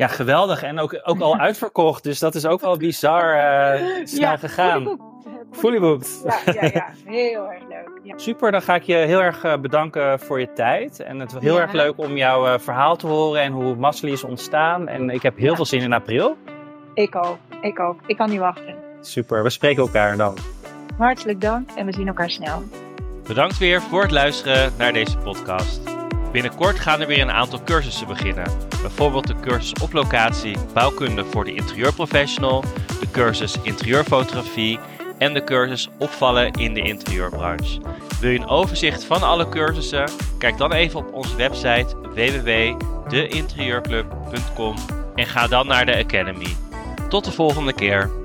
Ja, 0.00 0.06
geweldig. 0.06 0.62
En 0.62 0.78
ook, 0.78 1.00
ook 1.02 1.20
al 1.20 1.36
uitverkocht. 1.48 2.02
Dus 2.02 2.18
dat 2.18 2.34
is 2.34 2.46
ook 2.46 2.60
wel 2.60 2.76
bizar 2.76 3.34
uh, 3.34 4.06
snel 4.06 4.20
ja, 4.20 4.36
gegaan. 4.36 4.98
Fully 5.52 5.80
booked. 5.80 6.22
Ja, 6.44 6.52
ja, 6.52 6.70
ja, 6.72 6.90
heel 7.04 7.50
erg 7.50 7.62
leuk. 7.68 8.00
Ja. 8.02 8.18
Super, 8.18 8.52
dan 8.52 8.62
ga 8.62 8.74
ik 8.74 8.82
je 8.82 8.94
heel 8.94 9.22
erg 9.22 9.44
uh, 9.44 9.56
bedanken 9.56 10.20
voor 10.20 10.40
je 10.40 10.52
tijd. 10.52 11.00
En 11.00 11.20
het 11.20 11.32
was 11.32 11.42
heel 11.42 11.60
erg 11.60 11.72
leuk 11.72 11.92
om 11.96 12.16
jouw 12.16 12.46
uh, 12.46 12.58
verhaal 12.58 12.96
te 12.96 13.06
horen 13.06 13.40
en 13.40 13.52
hoe 13.52 13.74
Masli 13.74 14.12
is 14.12 14.24
ontstaan. 14.24 14.88
En 14.88 15.10
ik 15.10 15.22
heb 15.22 15.36
heel 15.36 15.56
veel 15.56 15.64
zin 15.64 15.80
in 15.80 15.92
april. 15.92 16.36
Ik 16.94 17.16
ook, 17.16 17.38
ik 17.60 17.80
ook. 17.80 18.00
Ik 18.06 18.16
kan 18.16 18.30
niet 18.30 18.38
wachten. 18.38 18.74
Super, 19.00 19.42
we 19.42 19.50
spreken 19.50 19.82
elkaar 19.82 20.16
dan. 20.16 20.36
Hartelijk 20.98 21.40
dank 21.40 21.70
en 21.76 21.86
we 21.86 21.92
zien 21.92 22.06
elkaar 22.06 22.30
snel. 22.30 22.62
Bedankt 23.26 23.58
weer 23.58 23.82
voor 23.82 24.02
het 24.02 24.10
luisteren 24.10 24.72
naar 24.78 24.92
deze 24.92 25.18
podcast. 25.18 25.99
Binnenkort 26.32 26.80
gaan 26.80 27.00
er 27.00 27.06
weer 27.06 27.20
een 27.20 27.30
aantal 27.30 27.62
cursussen 27.64 28.06
beginnen. 28.06 28.50
Bijvoorbeeld 28.82 29.26
de 29.26 29.40
cursus 29.40 29.72
op 29.82 29.92
locatie 29.92 30.56
bouwkunde 30.74 31.24
voor 31.24 31.44
de 31.44 31.54
interieurprofessional, 31.54 32.64
de 33.00 33.10
cursus 33.10 33.56
interieurfotografie 33.62 34.78
en 35.18 35.34
de 35.34 35.44
cursus 35.44 35.88
opvallen 35.98 36.52
in 36.52 36.74
de 36.74 36.82
interieurbranche. 36.82 37.80
Wil 38.20 38.30
je 38.30 38.38
een 38.38 38.48
overzicht 38.48 39.04
van 39.04 39.22
alle 39.22 39.48
cursussen? 39.48 40.10
Kijk 40.38 40.56
dan 40.56 40.72
even 40.72 40.98
op 40.98 41.12
onze 41.12 41.36
website 41.36 41.96
www.deinterieurclub.com 42.14 44.74
en 45.14 45.26
ga 45.26 45.46
dan 45.46 45.66
naar 45.66 45.86
de 45.86 45.96
Academy. 45.96 46.56
Tot 47.08 47.24
de 47.24 47.32
volgende 47.32 47.72
keer. 47.72 48.19